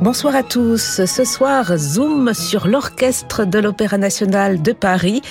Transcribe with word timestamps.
Bonsoir 0.00 0.36
à 0.36 0.44
tous. 0.44 1.04
Ce 1.06 1.24
soir, 1.24 1.76
zoom 1.76 2.32
sur 2.32 2.68
l'orchestre 2.68 3.44
de 3.44 3.58
l'Opéra 3.58 3.98
national 3.98 4.62
de 4.62 4.70
Paris. 4.70 5.22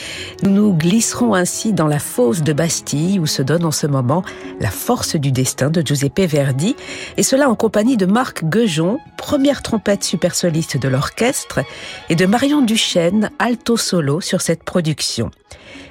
Nous 0.43 0.52
nous 0.52 0.74
glisserons 0.74 1.34
ainsi 1.34 1.71
dans 1.71 1.88
la 1.88 2.00
fosse 2.00 2.43
de 2.43 2.52
Bastille 2.52 3.18
où 3.18 3.25
se 3.28 3.42
donne 3.42 3.64
en 3.64 3.71
ce 3.71 3.88
moment 3.88 4.25
la 4.60 4.70
force 4.70 5.16
du 5.16 5.32
destin 5.32 5.70
de 5.70 5.82
Giuseppe 5.82 6.20
Verdi 6.20 6.75
et 7.16 7.24
cela 7.24 7.50
en 7.50 7.56
compagnie 7.56 7.96
de 7.96 8.06
Marc 8.06 8.43
Guejon, 8.43 9.00
première 9.16 9.64
trompette 9.64 10.04
super 10.04 10.36
soliste 10.36 10.78
de 10.78 10.89
l'orchestre 10.89 11.61
et 12.10 12.15
de 12.15 12.25
Marion 12.25 12.61
Duchesne, 12.61 13.32
alto 13.39 13.78
solo 13.78 14.20
sur 14.20 14.42
cette 14.42 14.64
production. 14.64 15.32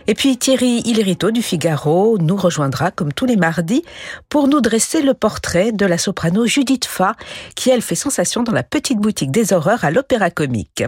Et 0.08 0.14
puis 0.14 0.36
Thierry 0.36 0.82
Illerito 0.84 1.32
du 1.32 1.42
Figaro 1.42 2.16
nous 2.18 2.36
rejoindra 2.36 2.92
comme 2.92 3.12
tous 3.12 3.26
les 3.26 3.36
mardis 3.36 3.84
pour 4.28 4.46
nous 4.46 4.60
dresser 4.60 5.02
le 5.02 5.14
portrait 5.14 5.72
de 5.72 5.84
la 5.84 5.98
soprano 5.98 6.46
Judith 6.46 6.84
Fa, 6.84 7.16
qui 7.56 7.70
elle 7.70 7.82
fait 7.82 7.96
sensation 7.96 8.44
dans 8.44 8.52
la 8.52 8.62
petite 8.62 8.98
boutique 8.98 9.32
des 9.32 9.52
horreurs 9.52 9.84
à 9.84 9.90
l'Opéra 9.90 10.30
Comique. 10.30 10.84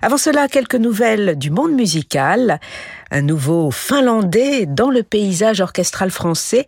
Avant 0.00 0.16
cela, 0.16 0.48
quelques 0.48 0.76
nouvelles 0.76 1.36
du 1.36 1.50
monde 1.50 1.72
musical. 1.72 2.60
Un 3.10 3.22
nouveau 3.22 3.70
finlandais 3.70 4.66
dans 4.66 4.90
le 4.90 5.02
paysage 5.02 5.60
orchestral 5.60 6.10
français, 6.10 6.66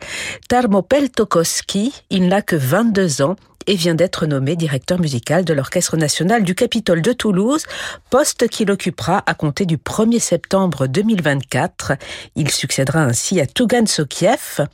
Tarmo 0.49 0.83
Peltokoski. 0.83 1.93
Il 2.11 2.29
n'a 2.29 2.43
que 2.43 2.55
22 2.55 3.23
ans 3.23 3.37
et 3.67 3.75
vient 3.75 3.95
d'être 3.95 4.25
nommé 4.27 4.57
directeur 4.57 4.99
musical 4.99 5.45
de 5.45 5.53
l'Orchestre 5.53 5.97
national 5.97 6.43
du 6.43 6.55
Capitole 6.55 7.03
de 7.03 7.13
Toulouse, 7.13 7.65
poste 8.09 8.49
qu'il 8.49 8.71
occupera 8.71 9.23
à 9.27 9.35
compter 9.35 9.67
du 9.67 9.77
1er 9.77 10.21
septembre 10.21 10.87
2024. 10.87 11.93
Il 12.35 12.51
succédera 12.51 13.01
ainsi 13.01 13.41
à 13.41 13.47
Tugan 13.47 13.85
Sokiev. 13.85 14.67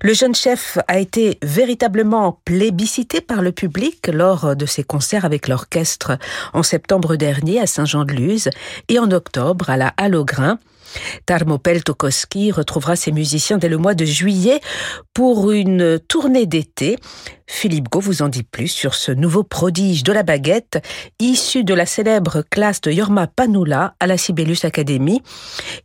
Le 0.00 0.14
jeune 0.14 0.34
chef 0.34 0.78
a 0.88 0.98
été 0.98 1.38
véritablement 1.42 2.40
plébiscité 2.46 3.20
par 3.20 3.42
le 3.42 3.52
public 3.52 4.06
lors 4.06 4.56
de 4.56 4.66
ses 4.66 4.82
concerts 4.82 5.26
avec 5.26 5.46
l'orchestre 5.46 6.16
en 6.54 6.62
septembre 6.62 7.16
dernier 7.16 7.60
à 7.60 7.66
Saint-Jean-de-Luz 7.66 8.48
et 8.88 8.98
en 8.98 9.10
octobre 9.10 9.68
à 9.68 9.76
la 9.76 9.92
Halle 9.98 10.16
au 10.92 10.98
Grain. 10.98 11.22
Tarmo 11.26 11.58
Peltokoski 11.58 12.50
retrouvera 12.52 12.96
ses 12.96 13.12
musiciens 13.12 13.58
dès 13.58 13.68
le 13.68 13.78
mois 13.78 13.94
de 13.94 14.04
juillet 14.04 14.60
pour 15.14 15.50
une 15.50 15.98
tournée 16.00 16.46
d'été. 16.46 16.98
Philippe 17.46 17.90
Gau 17.90 18.00
vous 18.00 18.22
en 18.22 18.28
dit 18.28 18.44
plus 18.44 18.68
sur 18.68 18.94
ce 18.94 19.12
nouveau 19.12 19.42
prodige 19.42 20.04
de 20.04 20.12
la 20.12 20.22
baguette, 20.22 20.82
issu 21.18 21.64
de 21.64 21.74
la 21.74 21.84
célèbre 21.84 22.42
classe 22.48 22.80
de 22.80 22.90
Yorma 22.90 23.26
Panula 23.26 23.94
à 24.00 24.06
la 24.06 24.16
Sibelius 24.16 24.64
Academy, 24.64 25.20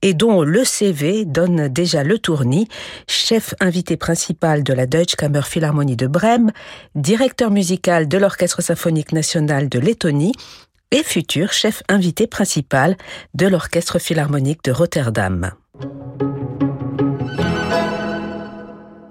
et 0.01 0.13
dont 0.13 0.43
le 0.43 0.63
CV 0.63 1.25
donne 1.25 1.67
déjà 1.67 2.03
le 2.03 2.19
tournis, 2.19 2.69
chef 3.07 3.53
invité 3.59 3.97
principal 3.97 4.63
de 4.63 4.73
la 4.73 4.85
Deutsche 4.85 5.17
Kammerphilharmonie 5.17 5.97
de 5.97 6.07
Brême, 6.07 6.51
directeur 6.95 7.51
musical 7.51 8.07
de 8.07 8.17
l'Orchestre 8.17 8.61
symphonique 8.61 9.11
national 9.11 9.67
de 9.67 9.79
Lettonie, 9.79 10.33
et 10.91 11.03
futur 11.03 11.51
chef 11.51 11.83
invité 11.89 12.27
principal 12.27 12.97
de 13.33 13.47
l'Orchestre 13.47 13.99
philharmonique 13.99 14.63
de 14.63 14.71
Rotterdam. 14.71 15.51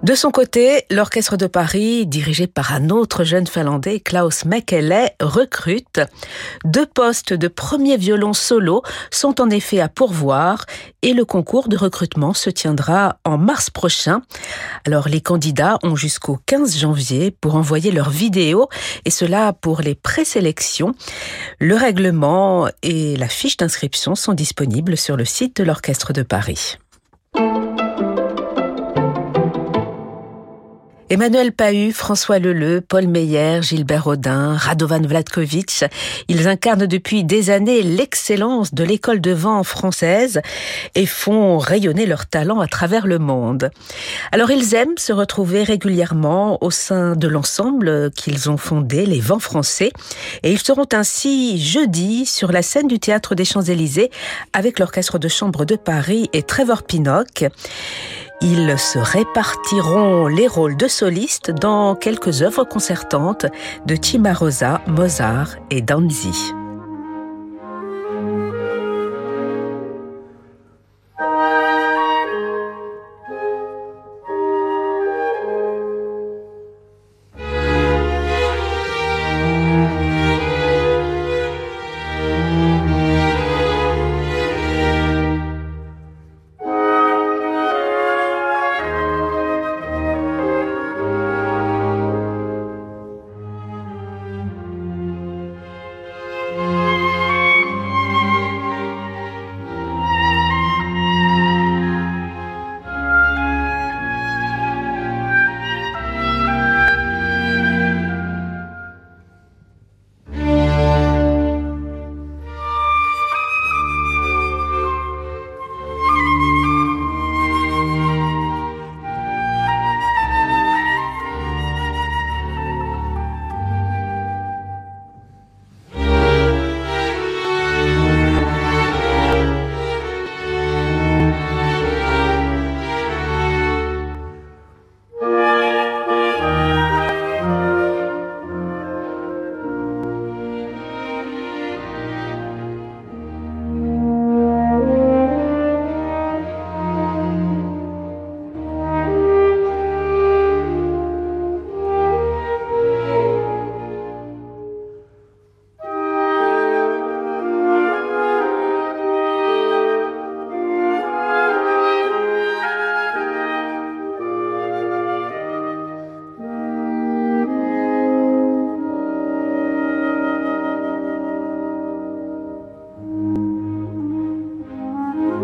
De 0.07 0.15
son 0.15 0.31
côté, 0.31 0.85
l'Orchestre 0.89 1.35
de 1.35 1.47
Paris, 1.47 2.07
dirigé 2.07 2.47
par 2.47 2.71
un 2.71 2.91
autre 2.91 3.25
jeune 3.25 3.45
Finlandais, 3.45 3.99
Klaus 3.99 4.45
Mekele, 4.45 5.09
recrute. 5.19 5.99
Deux 6.63 6.85
postes 6.85 7.33
de 7.33 7.49
premier 7.49 7.97
violon 7.97 8.31
solo 8.31 8.83
sont 9.11 9.41
en 9.41 9.49
effet 9.49 9.81
à 9.81 9.89
pourvoir 9.89 10.65
et 11.01 11.11
le 11.11 11.25
concours 11.25 11.67
de 11.67 11.75
recrutement 11.75 12.33
se 12.33 12.49
tiendra 12.49 13.17
en 13.25 13.37
mars 13.37 13.69
prochain. 13.69 14.21
Alors 14.85 15.09
les 15.09 15.19
candidats 15.19 15.77
ont 15.83 15.97
jusqu'au 15.97 16.39
15 16.45 16.77
janvier 16.77 17.31
pour 17.31 17.55
envoyer 17.55 17.91
leurs 17.91 18.09
vidéos 18.09 18.69
et 19.03 19.09
cela 19.09 19.51
pour 19.51 19.81
les 19.81 19.95
présélections. 19.95 20.93
Le 21.59 21.75
règlement 21.75 22.69
et 22.81 23.17
la 23.17 23.27
fiche 23.27 23.57
d'inscription 23.57 24.15
sont 24.15 24.33
disponibles 24.33 24.95
sur 24.95 25.17
le 25.17 25.25
site 25.25 25.57
de 25.57 25.65
l'Orchestre 25.65 26.13
de 26.13 26.23
Paris. 26.23 26.77
Emmanuel 31.09 31.53
Pahu, 31.53 31.93
François 31.93 32.37
Leleu, 32.37 32.81
Paul 32.81 33.07
Meyer, 33.07 33.61
Gilbert 33.61 34.07
Audin, 34.07 34.57
Radovan 34.57 35.07
Vladkovich, 35.07 35.85
ils 36.27 36.49
incarnent 36.49 36.85
depuis 36.85 37.23
des 37.23 37.49
années 37.49 37.81
l'excellence 37.81 38.73
de 38.73 38.83
l'école 38.83 39.21
de 39.21 39.31
vent 39.31 39.63
française 39.63 40.41
et 40.95 41.05
font 41.05 41.59
rayonner 41.59 42.05
leur 42.07 42.25
talent 42.25 42.59
à 42.59 42.67
travers 42.67 43.07
le 43.07 43.19
monde. 43.19 43.71
Alors 44.33 44.51
ils 44.51 44.75
aiment 44.75 44.97
se 44.97 45.13
retrouver 45.13 45.63
régulièrement 45.63 46.61
au 46.61 46.71
sein 46.71 47.15
de 47.15 47.29
l'ensemble 47.29 48.11
qu'ils 48.11 48.49
ont 48.49 48.57
fondé, 48.57 49.05
les 49.05 49.21
Vents 49.21 49.39
français, 49.39 49.93
et 50.43 50.51
ils 50.51 50.59
seront 50.59 50.87
ainsi 50.91 51.57
jeudi 51.57 52.25
sur 52.25 52.51
la 52.51 52.61
scène 52.61 52.89
du 52.89 52.99
théâtre 52.99 53.33
des 53.33 53.45
Champs-Élysées 53.45 54.11
avec 54.51 54.77
l'orchestre 54.77 55.19
de 55.19 55.29
chambre 55.29 55.63
de 55.63 55.77
Paris 55.77 56.29
et 56.33 56.43
Trevor 56.43 56.83
Pinnock. 56.83 57.45
Ils 58.41 58.77
se 58.77 58.99
répartiront 58.99 60.27
les 60.27 60.47
rôles 60.47 60.77
de 60.77 60.87
solistes 60.87 61.49
dans 61.49 61.95
quelques 61.95 62.43
œuvres 62.43 62.63
concertantes 62.63 63.47
de 63.85 63.97
Cimarosa, 63.99 64.81
Mozart 64.87 65.55
et 65.71 65.81
Danzi. 65.81 66.53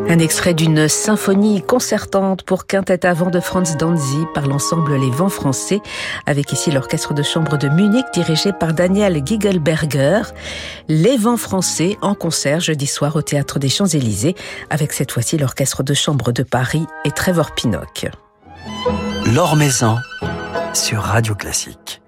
Un 0.10 0.20
extrait 0.20 0.54
d'une 0.54 0.88
symphonie 0.88 1.62
concertante 1.62 2.44
pour 2.44 2.68
quintette 2.68 3.06
avant 3.06 3.30
de 3.30 3.40
Franz 3.40 3.76
Danzi 3.78 4.26
par 4.34 4.48
l'ensemble 4.48 4.96
Les 4.96 5.10
Vents 5.10 5.30
Français, 5.30 5.80
avec 6.26 6.52
ici 6.52 6.72
l'orchestre 6.72 7.14
de 7.14 7.24
chambre 7.24 7.58
de 7.58 7.70
Munich 7.70 8.06
dirigé 8.14 8.52
par 8.54 8.74
Daniel 8.74 9.22
Gigelberger. 9.26 10.22
Les 10.88 11.18
Vents 11.18 11.38
Français 11.38 11.98
en 12.02 12.16
concert 12.16 12.60
jeudi 12.60 12.88
soir 12.88 13.16
au 13.16 13.22
Théâtre 13.22 13.60
des 13.60 13.70
Champs-Élysées, 13.70 14.36
avec 14.70 14.94
cette 14.94 15.12
fois-ci 15.12 15.38
l'Orchestre 15.38 15.84
de 15.84 15.94
Chambre 15.94 16.32
de 16.32 16.44
Paris 16.44 16.86
et 17.06 17.12
Trevor 17.12 17.52
Pinnock. 17.56 18.08
L'Or 19.34 19.58
sur 20.74 21.02
Radio 21.02 21.36
Classique. 21.36 22.02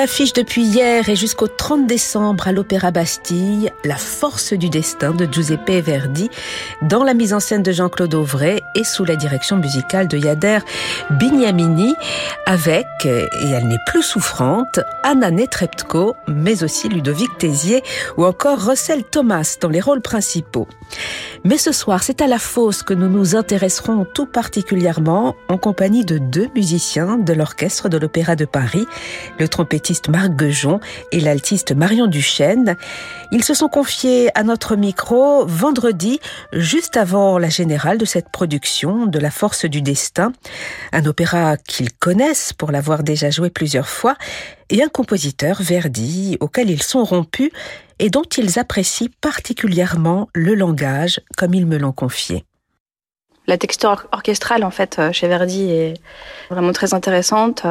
L'affiche 0.00 0.32
depuis 0.32 0.62
hier 0.62 1.10
et 1.10 1.14
jusqu'au 1.14 1.46
30 1.46 1.86
décembre 1.86 2.48
à 2.48 2.52
l'Opéra 2.52 2.90
Bastille, 2.90 3.70
La 3.84 3.96
force 3.96 4.54
du 4.54 4.70
destin 4.70 5.10
de 5.10 5.28
Giuseppe 5.30 5.72
Verdi, 5.84 6.30
dans 6.80 7.04
la 7.04 7.12
mise 7.12 7.34
en 7.34 7.40
scène 7.40 7.62
de 7.62 7.70
Jean-Claude 7.70 8.14
Auvray 8.14 8.62
et 8.74 8.84
sous 8.84 9.04
la 9.04 9.14
direction 9.14 9.58
musicale 9.58 10.08
de 10.08 10.16
Yader 10.16 10.60
Bignamini, 11.10 11.94
avec, 12.46 12.86
et 13.04 13.50
elle 13.50 13.68
n'est 13.68 13.76
plus 13.88 14.02
souffrante, 14.02 14.80
Anna 15.02 15.30
Netrebko, 15.30 16.16
mais 16.28 16.64
aussi 16.64 16.88
Ludovic 16.88 17.36
Tézier 17.36 17.82
ou 18.16 18.24
encore 18.24 18.58
Russell 18.58 19.04
Thomas 19.04 19.58
dans 19.60 19.68
les 19.68 19.82
rôles 19.82 20.00
principaux. 20.00 20.66
Mais 21.44 21.58
ce 21.58 21.72
soir, 21.72 22.02
c'est 22.02 22.22
à 22.22 22.26
la 22.26 22.38
fosse 22.38 22.82
que 22.82 22.94
nous 22.94 23.08
nous 23.08 23.36
intéresserons 23.36 24.06
tout 24.06 24.26
particulièrement 24.26 25.36
en 25.48 25.58
compagnie 25.58 26.06
de 26.06 26.16
deux 26.16 26.48
musiciens 26.54 27.18
de 27.18 27.32
l'orchestre 27.34 27.90
de 27.90 27.98
l'Opéra 27.98 28.34
de 28.34 28.46
Paris, 28.46 28.86
le 29.38 29.46
trompettiste 29.46 29.89
Marc 30.08 30.30
Guejon 30.36 30.80
et 31.10 31.20
l'altiste 31.20 31.72
Marion 31.72 32.06
Duchesne. 32.06 32.76
Ils 33.32 33.42
se 33.42 33.54
sont 33.54 33.68
confiés 33.68 34.30
à 34.38 34.44
notre 34.44 34.76
micro 34.76 35.44
vendredi, 35.46 36.20
juste 36.52 36.96
avant 36.96 37.38
la 37.38 37.48
générale 37.48 37.98
de 37.98 38.04
cette 38.04 38.28
production 38.28 39.06
de 39.06 39.18
La 39.18 39.30
Force 39.30 39.64
du 39.64 39.82
Destin, 39.82 40.32
un 40.92 41.04
opéra 41.06 41.56
qu'ils 41.56 41.92
connaissent 41.92 42.52
pour 42.52 42.70
l'avoir 42.70 43.02
déjà 43.02 43.30
joué 43.30 43.50
plusieurs 43.50 43.88
fois, 43.88 44.16
et 44.68 44.82
un 44.82 44.88
compositeur, 44.88 45.60
Verdi, 45.60 46.36
auquel 46.40 46.70
ils 46.70 46.82
sont 46.82 47.02
rompus 47.02 47.50
et 47.98 48.10
dont 48.10 48.22
ils 48.22 48.58
apprécient 48.58 49.10
particulièrement 49.20 50.28
le 50.34 50.54
langage, 50.54 51.20
comme 51.36 51.54
ils 51.54 51.66
me 51.66 51.78
l'ont 51.78 51.92
confié. 51.92 52.44
La 53.46 53.58
texture 53.58 54.06
orchestrale, 54.12 54.62
en 54.62 54.70
fait, 54.70 55.00
euh, 55.00 55.10
chez 55.12 55.26
Verdi 55.26 55.72
est 55.72 55.94
vraiment 56.50 56.72
très 56.72 56.94
intéressante. 56.94 57.62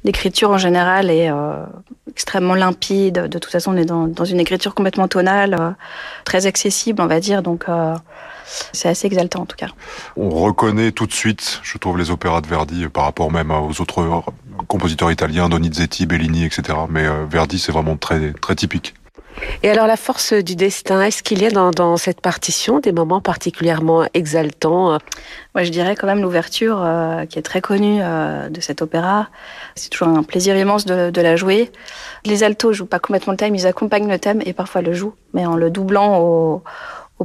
Euh, 0.00 0.04
l'écriture, 0.04 0.50
en 0.50 0.58
général, 0.58 1.10
est 1.10 1.30
euh, 1.30 1.64
extrêmement 2.08 2.54
limpide. 2.54 3.26
De 3.26 3.38
toute 3.38 3.50
façon, 3.50 3.72
on 3.72 3.76
est 3.76 3.84
dans, 3.84 4.24
une 4.24 4.40
écriture 4.40 4.74
complètement 4.74 5.08
tonale, 5.08 5.76
très 6.24 6.46
accessible, 6.46 7.02
on 7.02 7.06
va 7.06 7.20
dire. 7.20 7.42
Donc, 7.42 7.66
c'est 8.72 8.88
assez 8.88 9.06
exaltant, 9.06 9.42
en 9.42 9.46
tout 9.46 9.56
cas. 9.56 9.68
On 10.16 10.30
reconnaît 10.30 10.92
tout 10.92 11.06
de 11.06 11.12
suite, 11.12 11.60
je 11.62 11.78
trouve, 11.78 11.98
les 11.98 12.10
opéras 12.10 12.40
de 12.40 12.46
Verdi 12.46 12.88
par 12.88 13.04
rapport 13.04 13.30
même 13.30 13.50
aux 13.50 13.80
autres 13.80 14.22
compositeurs 14.66 15.10
italiens, 15.10 15.48
Donizetti, 15.48 16.06
Bellini, 16.06 16.44
etc. 16.44 16.78
Mais 16.88 17.06
Verdi, 17.28 17.58
c'est 17.58 17.72
vraiment 17.72 17.96
très, 17.96 18.32
très 18.32 18.54
typique. 18.54 18.94
Et 19.62 19.70
alors 19.70 19.86
la 19.86 19.96
force 19.96 20.32
du 20.32 20.56
destin, 20.56 21.02
est-ce 21.02 21.22
qu'il 21.22 21.42
y 21.42 21.46
a 21.46 21.50
dans, 21.50 21.96
cette 21.96 22.20
partition 22.20 22.78
des 22.78 22.92
moments 22.92 23.20
particulièrement 23.20 24.04
exaltants 24.14 24.98
Moi 25.54 25.64
je 25.64 25.70
dirais 25.70 25.96
quand 25.96 26.06
même 26.06 26.22
l'ouverture 26.22 26.80
euh, 26.82 27.26
qui 27.26 27.38
est 27.38 27.42
très 27.42 27.60
connue 27.60 28.00
euh, 28.02 28.48
de 28.48 28.60
cet 28.60 28.80
opéra. 28.80 29.28
C'est 29.74 29.90
toujours 29.90 30.08
un 30.08 30.22
plaisir 30.22 30.56
immense 30.56 30.86
de, 30.86 31.20
la 31.20 31.36
jouer. 31.36 31.70
Les 32.24 32.42
altos 32.42 32.72
jouent 32.72 32.86
pas 32.86 32.98
complètement 32.98 33.32
le 33.32 33.36
thème, 33.36 33.54
ils 33.54 33.66
accompagnent 33.66 34.08
le 34.08 34.18
thème 34.18 34.40
et 34.46 34.54
parfois 34.54 34.80
le 34.80 34.94
jouent, 34.94 35.14
mais 35.34 35.44
en 35.44 35.56
le 35.56 35.70
doublant 35.70 36.18
au, 36.20 36.62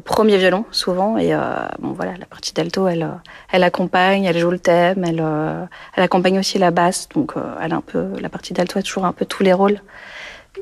premier 0.04 0.38
violon 0.38 0.66
souvent. 0.72 1.18
Et 1.18 1.34
euh, 1.34 1.40
bon 1.80 1.94
voilà, 1.94 2.18
la 2.20 2.26
partie 2.26 2.54
d'alto, 2.54 2.90
elle, 2.90 3.10
elle 3.50 3.64
accompagne, 3.64 4.26
elle 4.26 4.38
joue 4.38 4.52
le 4.52 4.60
thème, 4.60 5.06
elle, 5.06 5.24
accompagne 6.04 6.38
aussi 6.38 6.58
la 6.58 6.72
basse. 6.72 7.08
Donc 7.16 7.34
elle 7.62 7.72
un 7.72 7.80
peu, 7.80 8.08
la 8.20 8.28
partie 8.28 8.54
d'alto 8.54 8.78
a 8.78 8.82
toujours 8.82 9.06
un 9.06 9.14
peu 9.14 9.26
tous 9.26 9.44
les 9.44 9.54
rôles 9.54 9.80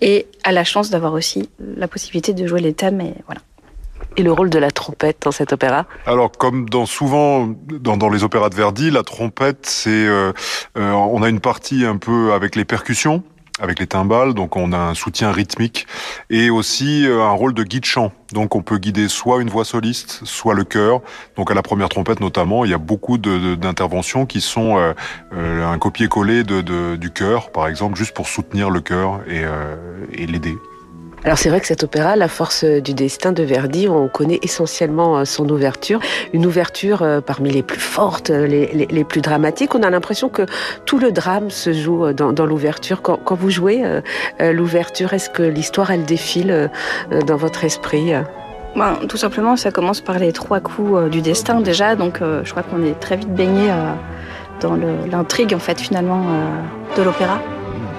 et 0.01 0.27
a 0.43 0.51
la 0.51 0.63
chance 0.63 0.89
d'avoir 0.89 1.13
aussi 1.13 1.49
la 1.59 1.87
possibilité 1.87 2.33
de 2.33 2.45
jouer 2.47 2.61
les 2.61 2.73
thèmes 2.73 3.01
et 3.01 3.13
voilà. 3.25 3.41
Et 4.15 4.21
le 4.21 4.31
rôle 4.31 4.49
de 4.51 4.59
la 4.59 4.69
trompette 4.69 5.17
dans 5.23 5.31
cet 5.31 5.53
opéra? 5.53 5.87
Alors, 6.05 6.31
comme 6.31 6.69
dans 6.69 6.85
souvent 6.85 7.47
dans, 7.47 7.97
dans 7.97 8.09
les 8.09 8.23
opéras 8.23 8.49
de 8.49 8.55
Verdi, 8.55 8.91
la 8.91 9.01
trompette, 9.01 9.65
c'est 9.65 9.89
euh, 9.89 10.33
euh, 10.77 10.91
on 10.91 11.23
a 11.23 11.29
une 11.29 11.39
partie 11.39 11.83
un 11.85 11.97
peu 11.97 12.33
avec 12.33 12.55
les 12.55 12.65
percussions 12.65 13.23
avec 13.59 13.79
les 13.79 13.87
timbales, 13.87 14.33
donc 14.33 14.55
on 14.55 14.71
a 14.73 14.77
un 14.77 14.93
soutien 14.95 15.31
rythmique 15.31 15.85
et 16.29 16.49
aussi 16.49 17.05
euh, 17.05 17.21
un 17.21 17.31
rôle 17.31 17.53
de 17.53 17.63
guide 17.63 17.85
chant. 17.85 18.11
Donc 18.31 18.55
on 18.55 18.63
peut 18.63 18.77
guider 18.77 19.07
soit 19.07 19.41
une 19.41 19.49
voix 19.49 19.63
soliste, 19.63 20.21
soit 20.23 20.55
le 20.55 20.63
chœur. 20.63 21.01
Donc 21.37 21.51
à 21.51 21.53
la 21.53 21.61
première 21.61 21.89
trompette 21.89 22.19
notamment, 22.19 22.65
il 22.65 22.71
y 22.71 22.73
a 22.73 22.79
beaucoup 22.79 23.17
d'interventions 23.17 24.25
qui 24.25 24.41
sont 24.41 24.77
euh, 24.77 24.93
euh, 25.33 25.71
un 25.71 25.77
copier-coller 25.77 26.43
du 26.43 27.11
chœur, 27.11 27.51
par 27.51 27.67
exemple, 27.67 27.95
juste 27.95 28.15
pour 28.15 28.27
soutenir 28.27 28.69
le 28.69 28.81
chœur 28.81 29.21
et 29.27 30.25
l'aider. 30.25 30.55
Alors 31.25 31.37
c'est 31.37 31.47
vrai 31.47 31.61
que 31.61 31.67
cet 31.67 31.83
opéra, 31.83 32.17
La 32.17 32.27
force 32.27 32.65
du 32.65 32.93
destin 32.93 33.31
de 33.31 33.43
Verdi, 33.43 33.87
on 33.87 34.09
connaît 34.09 34.39
essentiellement 34.41 35.19
euh, 35.19 35.25
son 35.25 35.47
ouverture, 35.47 36.01
une 36.33 36.45
ouverture 36.45 37.01
euh, 37.01 37.21
parmi 37.21 37.49
les 37.49 37.63
plus 37.63 37.79
fortes, 37.79 38.29
euh, 38.29 38.45
les, 38.45 39.03
plus 39.05 39.21
dramatiques. 39.21 39.73
On 39.73 39.83
a 39.83 39.89
l'impression 39.89 40.27
que 40.27 40.45
tout 40.85 40.99
le 40.99 41.13
drame 41.13 41.49
se 41.49 41.71
joue 41.71 42.11
dans, 42.11 42.45
l'ouverture. 42.45 43.01
Quand, 43.01 43.35
vous 43.35 43.49
jouez 43.49 43.83
l'ouverture, 44.39 45.13
est-ce 45.13 45.29
que 45.29 45.43
l'histoire, 45.43 45.91
elle 45.91 46.03
défile 46.05 46.69
dans 47.27 47.35
votre 47.35 47.63
esprit 47.63 48.13
ben, 48.75 48.97
Tout 49.07 49.17
simplement, 49.17 49.55
ça 49.57 49.71
commence 49.71 50.01
par 50.01 50.19
les 50.19 50.31
trois 50.31 50.59
coups 50.61 51.09
du 51.09 51.21
destin 51.21 51.59
déjà, 51.61 51.95
donc 51.95 52.19
je 52.21 52.49
crois 52.51 52.63
qu'on 52.63 52.83
est 52.83 52.99
très 52.99 53.17
vite 53.17 53.33
baigné 53.33 53.69
dans 54.61 54.77
l'intrigue 55.11 55.53
en 55.53 55.59
fait 55.59 55.79
finalement 55.79 56.23
de 56.95 57.03
l'opéra 57.03 57.39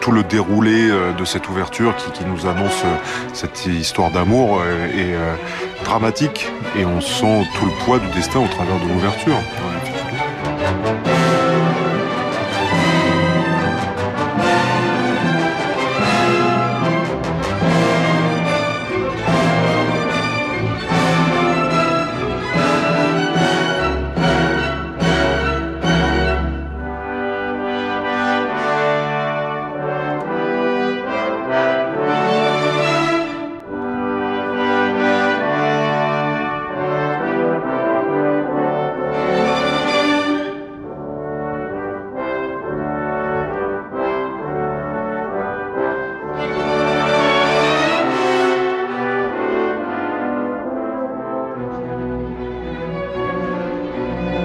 tout 0.04 0.12
le 0.12 0.22
déroulé 0.22 0.90
euh, 0.90 1.12
de 1.14 1.24
cette 1.24 1.48
ouverture 1.48 1.96
qui, 1.96 2.24
nous 2.26 2.46
annonce 2.46 2.82
euh, 2.84 2.96
cette 3.32 3.64
histoire 3.64 4.10
d'amour 4.10 4.60
euh, 4.62 4.86
est 4.86 5.84
dramatique 5.84 6.46
et 6.76 6.84
on 6.84 7.00
sent 7.00 7.46
tout 7.58 7.64
le 7.64 7.72
poids 7.84 7.98
du 7.98 8.08
destin 8.08 8.40
au 8.40 8.48
travers 8.48 8.78
de 8.80 8.92
l'ouverture. 8.92 9.38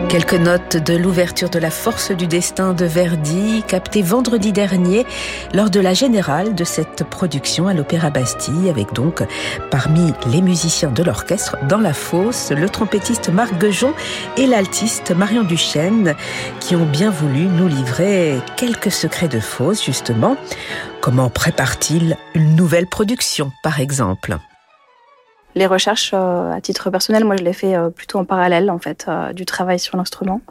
Quelques 0.09 0.33
notes 0.33 0.75
de 0.75 0.95
l'ouverture 0.97 1.51
de 1.51 1.59
la 1.59 1.69
force 1.69 2.09
du 2.11 2.25
destin 2.25 2.73
de 2.73 2.83
Verdi, 2.83 3.63
captée 3.67 4.01
vendredi 4.01 4.51
dernier 4.51 5.05
lors 5.53 5.69
de 5.69 5.79
la 5.79 5.93
générale 5.93 6.55
de 6.55 6.63
cette 6.63 7.03
production 7.03 7.67
à 7.67 7.75
l'Opéra 7.75 8.09
Bastille, 8.09 8.71
avec 8.71 8.91
donc 8.93 9.21
parmi 9.69 10.11
les 10.31 10.41
musiciens 10.41 10.89
de 10.89 11.03
l'orchestre 11.03 11.57
dans 11.67 11.77
la 11.77 11.93
fosse, 11.93 12.49
le 12.49 12.67
trompettiste 12.69 13.29
Marc 13.29 13.55
Guejon 13.59 13.93
et 14.35 14.47
l'altiste 14.47 15.11
Marion 15.11 15.43
Duchesne, 15.43 16.15
qui 16.59 16.75
ont 16.75 16.87
bien 16.87 17.11
voulu 17.11 17.41
nous 17.41 17.67
livrer 17.67 18.39
quelques 18.57 18.91
secrets 18.91 19.27
de 19.27 19.39
fosse, 19.39 19.85
justement. 19.85 20.37
Comment 21.01 21.29
prépare-t-il 21.29 22.17
une 22.33 22.55
nouvelle 22.55 22.87
production, 22.87 23.51
par 23.61 23.79
exemple? 23.79 24.39
Les 25.55 25.65
recherches 25.65 26.11
euh, 26.13 26.51
à 26.51 26.61
titre 26.61 26.89
personnel, 26.89 27.25
moi 27.25 27.35
je 27.35 27.43
les 27.43 27.53
fais 27.53 27.75
euh, 27.75 27.89
plutôt 27.89 28.19
en 28.19 28.25
parallèle 28.25 28.69
en 28.69 28.79
fait 28.79 29.05
euh, 29.07 29.33
du 29.33 29.45
travail 29.45 29.79
sur 29.79 29.97
l'instrument. 29.97 30.41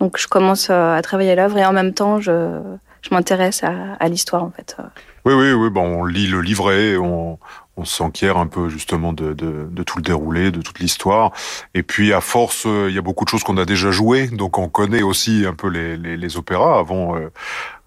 Donc 0.00 0.18
je 0.18 0.28
commence 0.28 0.70
à 0.70 1.00
travailler 1.02 1.34
l'œuvre 1.34 1.58
et 1.58 1.66
en 1.66 1.72
même 1.72 1.92
temps 1.92 2.20
je, 2.20 2.60
je 3.02 3.08
m'intéresse 3.12 3.62
à, 3.64 4.08
l'histoire 4.08 4.44
en 4.44 4.50
fait. 4.50 4.76
Oui, 5.24 5.34
oui, 5.34 5.52
oui. 5.52 5.70
Bon, 5.70 5.82
on 5.82 6.04
lit 6.04 6.28
le 6.28 6.40
livret, 6.40 6.96
on, 6.96 7.38
on 7.76 7.84
s'enquiert 7.84 8.38
un 8.38 8.46
peu 8.46 8.68
justement 8.68 9.12
de, 9.12 9.32
de, 9.32 9.82
tout 9.82 9.98
le 9.98 10.02
déroulé, 10.02 10.52
de 10.52 10.62
toute 10.62 10.78
l'histoire. 10.78 11.32
Et 11.74 11.82
puis 11.82 12.12
à 12.12 12.20
force, 12.20 12.64
il 12.64 12.94
y 12.94 12.98
a 12.98 13.02
beaucoup 13.02 13.24
de 13.24 13.30
choses 13.30 13.42
qu'on 13.42 13.56
a 13.56 13.64
déjà 13.64 13.90
jouées, 13.90 14.28
donc 14.28 14.58
on 14.58 14.68
connaît 14.68 15.02
aussi 15.02 15.44
un 15.46 15.54
peu 15.54 15.68
les, 15.68 15.96
les 15.96 16.36
opéras 16.36 16.78
avant 16.78 17.16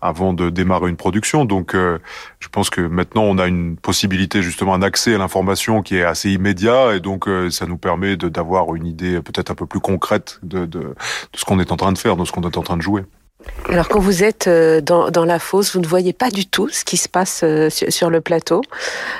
avant 0.01 0.34
de 0.34 0.50
démarrer 0.50 0.89
une 0.89 0.98
production. 0.98 1.46
Donc, 1.46 1.75
euh, 1.75 2.00
je 2.39 2.48
pense 2.50 2.70
que 2.70 2.81
maintenant, 2.81 3.24
on 3.24 3.38
a 3.38 3.48
une 3.48 3.77
possibilité, 3.77 4.41
justement, 4.41 4.74
un 4.74 4.81
accès 4.81 5.15
à 5.15 5.17
l'information 5.17 5.81
qui 5.81 5.98
est 5.98 6.03
assez 6.03 6.31
immédiat, 6.31 6.96
et 6.96 7.00
donc 7.00 7.27
euh, 7.27 7.50
ça 7.50 7.65
nous 7.65 7.77
permet 7.77 8.17
d'avoir 8.17 8.75
une 8.75 8.86
idée 8.86 9.22
peut-être 9.22 9.51
un 9.51 9.55
peu 9.55 9.65
plus 9.65 9.79
concrète 9.79 10.39
de, 10.43 10.65
de, 10.65 10.79
de 10.79 10.96
ce 11.36 11.46
qu'on 11.46 11.60
est 11.60 11.72
en 11.72 11.77
train 11.77 11.91
de 11.91 11.98
faire, 11.98 12.15
de 12.17 12.25
ce 12.25 12.31
qu'on 12.31 12.41
est 12.41 12.58
en 12.58 12.63
train 12.63 12.77
de 12.77 12.81
jouer. 12.81 13.03
Alors 13.70 13.88
quand 13.88 14.00
vous 14.00 14.24
êtes 14.24 14.48
euh, 14.48 14.82
dans, 14.82 15.12
dans, 15.12 15.24
la 15.24 15.40
fosse, 15.40 15.74
vous 15.74 15.82
ne 15.82 15.88
voyez 15.88 16.14
pas 16.14 16.30
du 16.30 16.46
tout 16.46 16.68
ce 16.70 16.84
qui 16.84 16.98
se 16.98 17.08
passe 17.08 17.42
euh, 17.44 17.70
sur, 17.70 18.10
le 18.10 18.20
plateau, 18.20 18.62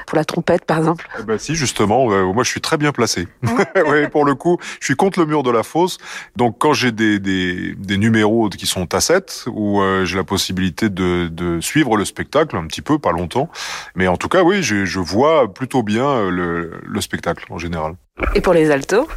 pour 0.08 0.18
la 0.18 0.25
trompette 0.25 0.66
par 0.66 0.80
exemple 0.80 1.08
eh 1.20 1.24
ben 1.24 1.38
Si, 1.38 1.56
justement, 1.56 2.12
euh, 2.12 2.32
moi 2.34 2.44
je 2.44 2.50
suis 2.50 2.62
très 2.62 2.78
bien 2.78 2.92
placé. 2.92 3.28
oui, 3.88 4.08
pour 4.12 4.25
le 4.25 4.36
coup, 4.36 4.58
je 4.80 4.86
suis 4.86 4.96
contre 4.96 5.20
le 5.20 5.25
mur 5.25 5.44
de 5.44 5.51
la 5.51 5.63
fosse. 5.63 6.00
Donc 6.36 6.58
quand 6.60 6.74
j'ai 6.74 6.92
des, 6.92 7.20
des, 7.20 7.75
des, 7.78 7.98
numéros 7.98 8.50
qui 8.50 8.66
sont 8.66 8.86
tassettes, 8.88 9.46
où 9.48 9.82
j'ai 10.04 10.18
la 10.18 10.24
possibilité 10.24 10.90
de, 10.90 11.28
de, 11.32 11.62
suivre 11.62 11.96
le 11.96 12.06
spectacle 12.06 12.56
un 12.58 12.66
petit 12.66 12.82
peu, 12.82 12.98
pas 12.98 13.12
longtemps, 13.12 13.50
mais 13.96 14.08
en 14.08 14.18
tout 14.18 14.28
cas, 14.28 14.44
oui, 14.44 14.63
je, 14.63 14.86
je 14.86 15.00
vois 15.00 15.54
plutôt 15.54 15.84
bien 15.84 16.30
le, 16.30 16.72
le 16.84 17.01
spectacle 17.01 17.46
en 17.51 17.58
général. 17.58 17.96
Et 18.36 18.42
pour 18.42 18.54
les 18.54 18.72
altos? 18.72 19.08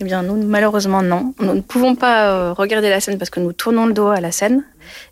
Eh 0.00 0.04
bien, 0.04 0.22
nous, 0.22 0.36
malheureusement, 0.36 1.02
non. 1.02 1.34
Nous 1.40 1.54
ne 1.54 1.60
pouvons 1.60 1.96
pas 1.96 2.30
euh, 2.30 2.52
regarder 2.52 2.88
la 2.88 3.00
scène 3.00 3.18
parce 3.18 3.30
que 3.30 3.40
nous 3.40 3.52
tournons 3.52 3.86
le 3.86 3.92
dos 3.92 4.08
à 4.08 4.20
la 4.20 4.30
scène. 4.30 4.64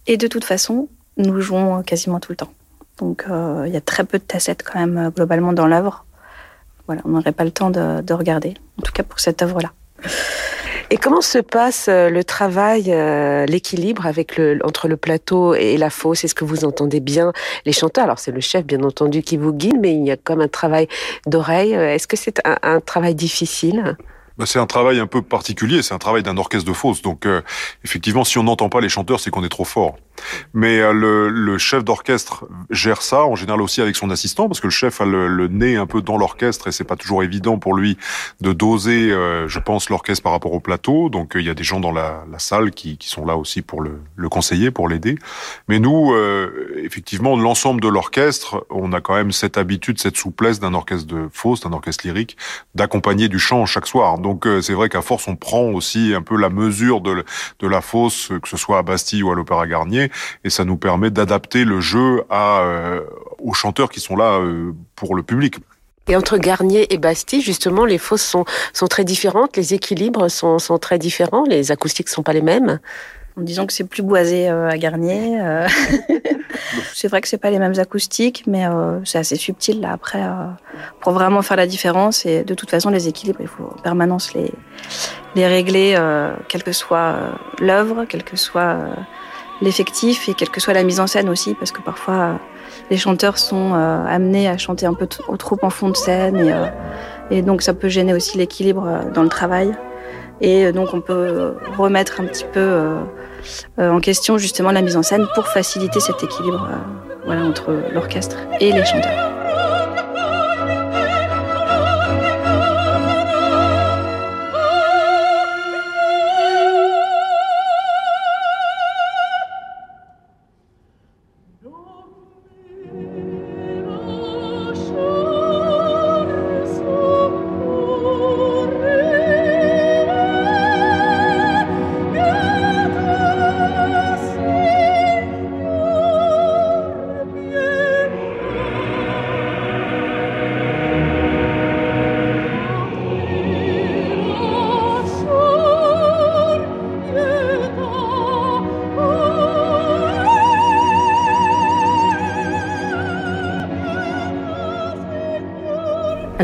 Et 0.07 0.17
de 0.17 0.29
toute 0.29 0.45
façon, 0.45 0.89
nous 1.17 1.41
jouons 1.41 1.83
quasiment 1.83 2.21
tout 2.21 2.31
le 2.31 2.37
temps. 2.37 2.53
Donc, 2.99 3.25
euh, 3.29 3.65
il 3.67 3.73
y 3.73 3.77
a 3.77 3.81
très 3.81 4.05
peu 4.05 4.19
de 4.19 4.23
tassettes 4.23 4.63
quand 4.63 4.79
même 4.79 4.97
euh, 4.97 5.11
globalement 5.11 5.53
dans 5.53 5.67
l'œuvre. 5.67 6.05
Voilà, 6.87 7.03
on 7.05 7.11
n'aurait 7.11 7.33
pas 7.33 7.45
le 7.45 7.51
temps 7.51 7.71
de, 7.71 8.13
regarder. 8.13 8.55
En 8.79 8.83
tout 8.83 8.93
cas 8.93 9.03
pour 9.03 9.19
cette 9.19 9.43
œuvre-là. 9.43 9.73
Et 10.91 10.99
comment 10.99 11.21
se 11.21 11.39
passe 11.39 11.89
le 11.89 12.23
travail, 12.23 12.95
l'équilibre 13.49 14.07
entre 14.63 14.87
le 14.87 14.97
plateau 14.97 15.55
et 15.55 15.79
la 15.79 15.91
fosse? 15.91 16.23
Est-ce 16.23 16.37
que 16.37 16.45
vous 16.45 16.65
entendez 16.65 17.01
bien 17.01 17.33
les 17.65 17.73
chanteurs? 17.73 18.05
Alors 18.05 18.21
c'est 18.21 18.31
le 18.31 18.39
chef 18.39 18.65
bien 18.65 18.85
entendu 18.85 19.23
qui 19.23 19.37
vous 19.37 19.53
guide, 19.53 19.79
mais 19.81 19.95
il 19.95 20.07
y 20.07 20.13
a 20.13 20.17
comme 20.17 20.41
un 20.41 20.47
travail 20.47 20.87
d'oreille. 21.27 21.73
Est-ce 21.73 22.07
que 22.07 22.17
c'est 22.17 22.41
un 22.45 22.81
travail 22.81 23.17
difficile? 23.17 23.97
Bah, 24.39 24.47
c'est 24.47 24.59
un 24.59 24.67
travail 24.67 24.99
un 25.01 25.07
peu 25.07 25.23
particulier, 25.23 25.83
c'est 25.83 25.95
un 25.95 25.99
travail 25.99 26.23
d'un 26.23 26.37
orchestre 26.37 26.69
de 26.69 26.75
fosse. 26.75 27.03
Donc 27.03 27.27
euh, 27.27 27.43
effectivement, 27.85 28.25
si 28.25 28.39
on 28.39 28.45
n'entend 28.45 28.69
pas 28.69 28.81
les 28.81 28.89
chanteurs, 28.89 29.21
c'est 29.21 29.31
qu'on 29.31 29.45
est 29.45 29.49
trop 29.49 29.65
fort. 29.65 29.97
Mais 30.55 30.81
euh, 30.81 30.93
le, 30.93 31.29
le, 31.29 31.59
chef 31.59 31.85
d'orchestre 31.85 32.47
gère 32.71 33.03
ça 33.03 33.25
en 33.25 33.37
général 33.37 33.61
aussi 33.63 33.81
avec 33.81 33.97
son 33.97 34.11
assistant, 34.11 34.49
parce 34.49 34.61
que 34.61 34.67
le 34.67 34.73
chef 34.73 35.01
a 35.01 35.05
le, 35.05 35.29
le 35.29 35.49
nez 35.49 35.77
un 35.77 35.87
peu 35.87 36.03
dans 36.03 36.17
l'orchestre 36.17 36.69
et 36.69 36.73
c'est 36.73 36.85
pas 36.85 36.97
toujours 36.97 37.23
évident 37.23 37.59
pour 37.59 37.75
lui 37.75 37.97
de 38.41 38.53
doser, 38.53 39.11
euh, 39.11 39.49
je 39.49 39.59
pense, 39.59 39.91
l'orchestre 39.91 40.23
par 40.23 40.33
rapport 40.33 40.53
au 40.53 40.61
plateau. 40.61 41.09
Donc 41.09 41.33
il 41.35 41.43
y 41.43 41.51
a 41.51 41.55
des 41.55 41.65
gens 41.65 41.81
dans 41.81 41.93
la, 41.93 42.25
la 42.31 42.39
salle 42.39 42.71
qui, 42.71 42.99
qui, 42.99 43.09
sont 43.09 43.25
là 43.25 43.37
aussi 43.37 43.63
pour 43.63 43.81
le, 43.81 44.01
le 44.15 44.29
conseiller, 44.29 44.71
pour 44.71 44.89
l'aider. 44.89 45.17
Mais 45.69 45.79
nous, 45.79 46.15
effectivement, 46.77 47.37
l'ensemble 47.37 47.81
de 47.81 47.89
l'orchestre, 47.89 48.67
on 48.71 48.93
a 48.93 49.01
quand 49.01 49.15
même 49.15 49.33
cette 49.33 49.59
habitude, 49.59 50.01
cette 50.01 50.17
souplesse 50.17 50.61
d'un 50.61 50.75
orchestre 50.75 51.07
de 51.07 51.29
fosse, 51.33 51.61
d'un 51.61 51.73
orchestre 51.73 52.07
lyrique, 52.07 52.37
d'accompagner 52.75 53.29
du 53.29 53.39
chant 53.39 53.67
chaque 53.67 53.87
soir. 53.87 54.19
Donc 54.19 54.47
euh, 54.47 54.61
c'est 54.61 54.73
vrai 54.73 54.89
qu'à 54.89 55.03
force, 55.03 55.29
on 55.29 55.37
prend 55.37 55.65
aussi 55.73 56.13
un 56.15 56.23
peu 56.23 56.37
la 56.37 56.51
mesure 56.51 57.01
de, 57.01 57.25
de 57.61 57.67
la 57.69 57.81
fosse, 57.81 58.33
que 58.43 58.49
ce 58.49 58.57
soit 58.57 58.79
à 58.79 58.83
Bastille 58.83 59.23
ou 59.23 59.31
à 59.31 59.35
l'Opéra 59.35 59.67
Garnier, 59.67 60.06
et 60.45 60.51
ça 60.51 60.65
nous 60.65 60.77
permet 60.77 61.11
d'adapter 61.11 61.65
le 61.65 61.81
jeu 61.81 62.25
à, 62.31 62.61
euh, 62.61 63.01
aux 63.39 63.55
chanteurs 63.55 63.91
qui 63.91 64.01
sont 64.01 64.17
là 64.17 64.39
euh, 64.39 64.73
pour 64.95 65.15
le 65.15 65.23
public. 65.23 65.57
Et 66.09 66.15
entre 66.15 66.39
Garnier 66.39 66.93
et 66.95 66.99
Bastille, 66.99 67.41
justement, 67.41 67.85
les 67.85 67.99
fosses 67.99 68.23
sont, 68.23 68.45
sont 68.73 68.87
très 68.87 69.05
différentes, 69.05 69.57
les 69.57 69.75
équilibres 69.75 70.31
sont, 70.31 70.61
sont 70.61 70.79
très 70.79 70.99
différents, 70.99 71.45
les 71.45 71.73
acoustiques 71.73 72.09
sont 72.09 72.23
pas 72.23 72.33
les 72.33 72.43
mêmes 72.43 72.79
en 73.39 73.43
disant 73.43 73.67
que 73.67 73.73
c'est 73.73 73.85
plus 73.85 74.03
boisé 74.03 74.49
euh, 74.49 74.69
à 74.69 74.79
Garnier. 74.79 75.39
Euh. 75.41 75.69
c'est 76.95 77.09
vrai 77.09 77.21
que 77.21 77.29
c'est 77.29 77.39
pas 77.39 77.51
les 77.51 77.59
mêmes 77.59 77.79
acoustiques, 77.79 78.45
mais 78.47 78.67
euh, 78.67 78.99
c'est 79.05 79.19
assez 79.19 79.37
subtil 79.37 79.81
là 79.81 79.93
après 79.93 80.23
pour 81.01 81.13
vraiment 81.13 81.43
faire 81.43 81.57
la 81.57 81.67
différence. 81.67 82.25
Et 82.25 82.45
de 82.45 82.55
toute 82.55 82.71
façon, 82.71 82.91
les 82.91 83.09
équilibres, 83.09 83.41
il 83.41 83.49
faut 83.49 83.65
en 83.65 83.83
permanence 83.83 84.33
les 84.35 84.53
les 85.35 85.47
régler, 85.47 85.99
quelle 86.49 86.63
que 86.63 86.73
soit 86.73 87.15
l'œuvre, 87.61 88.07
quel 88.09 88.25
que 88.25 88.37
soit 88.37 88.79
l'effectif 89.63 90.29
et 90.29 90.35
quelle 90.35 90.51
que 90.51 90.61
soit 90.61 90.75
la 90.75 90.83
mise 90.83 91.01
en 91.01 91.07
scène 91.07 91.29
aussi, 91.29 91.55
parce 91.55 91.71
que 91.71 91.81
parfois 91.81 92.39
les 92.91 92.97
chanteurs 92.97 93.39
sont 93.39 93.75
amenés 93.75 94.49
à 94.49 94.59
chanter 94.59 94.87
un 94.87 94.95
peu 94.95 95.07
trop 95.07 95.59
en 95.63 95.71
fond 95.71 95.89
de 95.89 95.97
scène 95.97 96.37
et, 97.31 97.39
et 97.39 97.43
donc 97.43 97.63
ça 97.63 97.75
peut 97.75 97.89
gêner 97.89 98.13
aussi 98.15 98.39
l'équilibre 98.39 99.01
dans 99.15 99.23
le 99.23 99.29
travail. 99.29 99.73
Et 100.41 100.71
donc 100.73 100.89
on 100.93 101.01
peut 101.01 101.55
remettre 101.79 102.21
un 102.21 102.25
petit 102.25 102.45
peu 102.53 102.61
euh, 103.79 103.91
en 103.91 104.01
question 104.01 104.39
justement 104.39 104.71
la 104.71 104.83
mise 104.83 104.97
en 104.97 105.03
scène 105.03 105.27
pour 105.35 105.49
faciliter 105.49 106.01
cet 106.01 106.23
équilibre 106.23 106.69
euh, 107.29 107.49
entre 107.49 107.75
l'orchestre 107.93 108.37
et 108.61 108.73
les 108.73 108.85
chanteurs. 108.85 109.36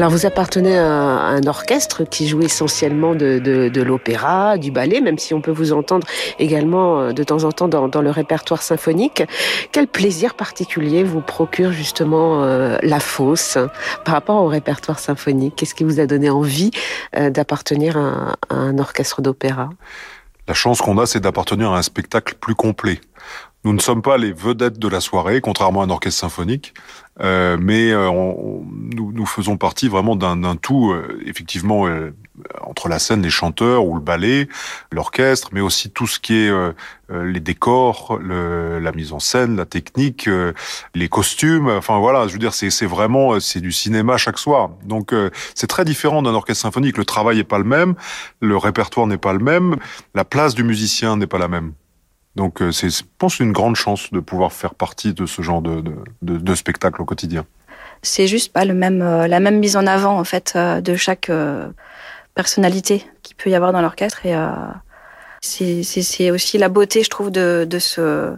Alors 0.03 0.11
vous 0.11 0.27
appartenez 0.27 0.77
à 0.77 0.85
un 0.89 1.47
orchestre 1.47 2.03
qui 2.03 2.27
joue 2.27 2.41
essentiellement 2.41 3.15
de, 3.15 3.83
l'opéra, 3.83 4.59
du 4.59 4.73
ballet, 4.73 5.01
même 5.01 5.17
si 5.17 5.33
on 5.33 5.41
peut 5.41 5.53
vous 5.53 5.73
entendre 5.73 6.05
également 6.41 6.99
euh, 6.99 7.13
de 7.13 7.23
temps 7.23 7.45
en 7.45 7.53
temps 7.53 7.69
dans, 7.69 8.03
le 8.03 8.11
répertoire 8.11 8.63
symphonique. 8.63 9.23
Quel 9.71 9.87
plaisir 9.87 10.35
particulier 10.35 11.05
vous 11.05 11.21
procure 11.21 11.71
justement 11.71 12.43
euh, 12.43 12.79
la 12.83 12.99
fosse 12.99 13.59
par 14.05 14.15
rapport 14.15 14.43
au 14.43 14.49
répertoire 14.49 14.99
symphonique? 14.99 15.55
Qu'est-ce 15.55 15.77
qui 15.77 15.85
vous 15.85 16.01
a 16.01 16.07
donné 16.07 16.31
envie 16.31 16.73
euh, 17.15 17.31
d'appartenir 17.31 17.97
à, 17.97 18.35
un 18.51 18.79
orchestre 18.79 19.23
d'opéra? 19.23 19.71
La 20.49 20.55
chance 20.55 20.81
qu'on 20.81 20.99
a, 20.99 21.07
c'est 21.07 21.21
d'appartenir 21.21 21.71
à 21.71 21.79
un 21.79 21.83
spectacle 21.83 22.35
plus 22.41 22.57
complet. 22.57 23.01
Nous 23.63 23.73
ne 23.73 23.81
sommes 23.81 24.03
pas 24.03 24.19
les 24.19 24.33
vedettes 24.33 24.81
de 24.81 24.89
la 24.89 25.01
soirée, 25.01 25.41
contrairement 25.41 25.83
à 25.83 25.85
un 25.85 25.91
orchestre 25.91 26.23
symphonique, 26.23 26.75
mais 27.21 27.93
euh, 27.93 28.11
nous, 28.95 29.27
faisons 29.27 29.57
partie 29.57 29.89
vraiment 29.89 30.17
d'un 30.17 30.57
tout, 30.57 30.95
effectivement, 31.27 31.87
entre 32.61 32.89
la 32.89 32.99
scène, 32.99 33.23
les 33.23 33.31
chanteurs 33.31 33.85
ou 33.87 33.95
le 33.95 34.01
ballet, 34.01 34.49
l'orchestre, 34.91 35.51
mais 35.53 35.61
aussi 35.61 35.91
tout 35.91 36.07
ce 36.07 36.19
qui 36.19 36.35
est 36.35 36.53
les 37.11 37.41
décors, 37.41 38.19
la 38.23 38.93
mise 38.93 39.13
en 39.13 39.19
scène, 39.19 39.57
la 39.57 39.67
technique, 39.67 40.29
les 40.95 41.09
costumes. 41.09 41.69
Enfin 41.69 41.99
voilà, 41.99 42.27
je 42.27 42.33
veux 42.33 42.39
dire, 42.39 42.55
c'est 42.55 42.87
vraiment 42.87 43.39
c'est 43.41 43.61
du 43.61 43.73
cinéma 43.73 44.17
chaque 44.17 44.39
soir. 44.39 44.71
Donc 44.85 45.15
c'est 45.55 45.67
très 45.67 45.85
différent 45.85 46.23
d'un 46.23 46.35
orchestre 46.35 46.63
symphonique. 46.63 46.97
Le 46.99 47.05
travail 47.05 47.37
n'est 47.37 47.45
pas 47.45 47.59
le 47.59 47.65
même, 47.65 47.95
le 48.41 48.57
répertoire 48.57 49.07
n'est 49.07 49.19
pas 49.19 49.33
le 49.33 49.41
même, 49.41 49.77
la 50.15 50.25
place 50.25 50.55
du 50.55 50.65
musicien 50.65 51.17
n'est 51.17 51.27
pas 51.27 51.39
la 51.39 51.49
même. 51.49 51.73
Donc 52.35 52.63
c'est, 52.73 52.89
je 52.89 53.03
pense, 53.19 53.41
une 53.41 53.53
grande 53.53 53.77
chance 53.77 54.11
de 54.11 54.19
pouvoir 54.19 54.53
faire 54.53 54.75
partie 54.75 55.13
de 55.13 55.27
ce 55.27 55.43
genre 55.43 55.61
de 55.61 56.55
spectacle 56.55 57.03
au 57.03 57.05
quotidien. 57.05 57.45
C'est 58.03 58.27
juste 58.27 58.53
pas 58.53 58.65
le 58.65 58.75
même, 58.75 58.99
la 59.01 59.41
même 59.41 59.59
mise 59.59 59.77
en 59.77 59.87
avant 59.87 60.19
en 60.19 60.25
fait 60.25 60.57
de 60.57 60.97
chaque 60.97 61.31
personnalité 62.35 63.07
qu'il 63.23 63.37
peut 63.37 63.51
y 63.51 63.55
avoir 63.55 63.73
dans 63.73 63.83
l'orchestre. 63.83 64.25
Et 64.27 64.35
euh, 64.35 64.49
c'est 65.41 66.31
aussi 66.31 66.59
la 66.59 66.69
beauté, 66.69 67.03
je 67.03 67.11
trouve, 67.11 67.31
de, 67.31 67.67
de, 67.69 67.79
ce, 67.79 68.37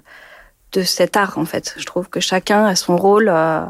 de 0.73 0.83
cet 0.83 1.17
art, 1.17 1.39
en 1.39 1.45
fait. 1.45 1.75
Je 1.77 1.85
trouve 1.85 2.09
que 2.09 2.21
chacun 2.21 2.67
a 2.67 2.75
son 2.75 2.97
rôle. 2.97 3.29
Euh, 3.29 3.65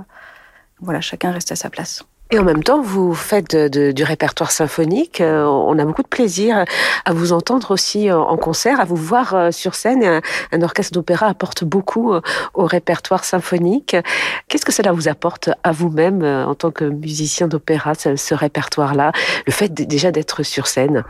voilà, 0.81 1.01
chacun 1.01 1.31
reste 1.31 1.53
à 1.53 1.57
sa 1.57 1.71
place. 1.71 2.05
Et 2.31 2.38
en 2.38 2.43
même 2.43 2.64
temps, 2.64 2.81
vous 2.81 3.14
faites 3.14 3.54
du 3.54 4.02
répertoire 4.02 4.50
symphonique. 4.50 5.21
Euh, 5.21 5.45
on 5.45 5.78
a 5.78 5.85
beaucoup 5.85 6.02
de 6.02 6.09
plaisir 6.09 6.64
à 7.04 7.12
vous 7.12 7.33
entendre 7.33 7.71
aussi 7.71 8.11
en 8.11 8.37
concert, 8.37 8.81
à 8.81 8.85
vous 8.85 8.97
voir 8.97 9.52
sur 9.52 9.75
scène. 9.75 10.21
Un, 10.50 10.62
orchestre 10.62 10.95
d'opéra 10.95 11.26
apporte 11.26 11.64
beaucoup 11.64 12.14
au 12.54 12.64
répertoire 12.64 13.25
symphonique. 13.25 13.97
Qu'est-ce 14.49 14.64
que 14.64 14.73
cela 14.73 14.93
vous 14.93 15.09
apporte 15.09 15.50
à 15.62 15.73
vous-même 15.73 16.25
en 16.25 16.54
tant 16.54 16.71
que 16.71 16.85
musicien 16.85 17.47
d'opéra, 17.47 17.95
ce 17.95 18.35
répertoire-là? 18.35 19.12
Le 19.47 19.52
fait 19.52 19.73
déjà 19.73 20.11
d'être 20.11 20.43
sur 20.43 20.66
scène? 20.66 21.04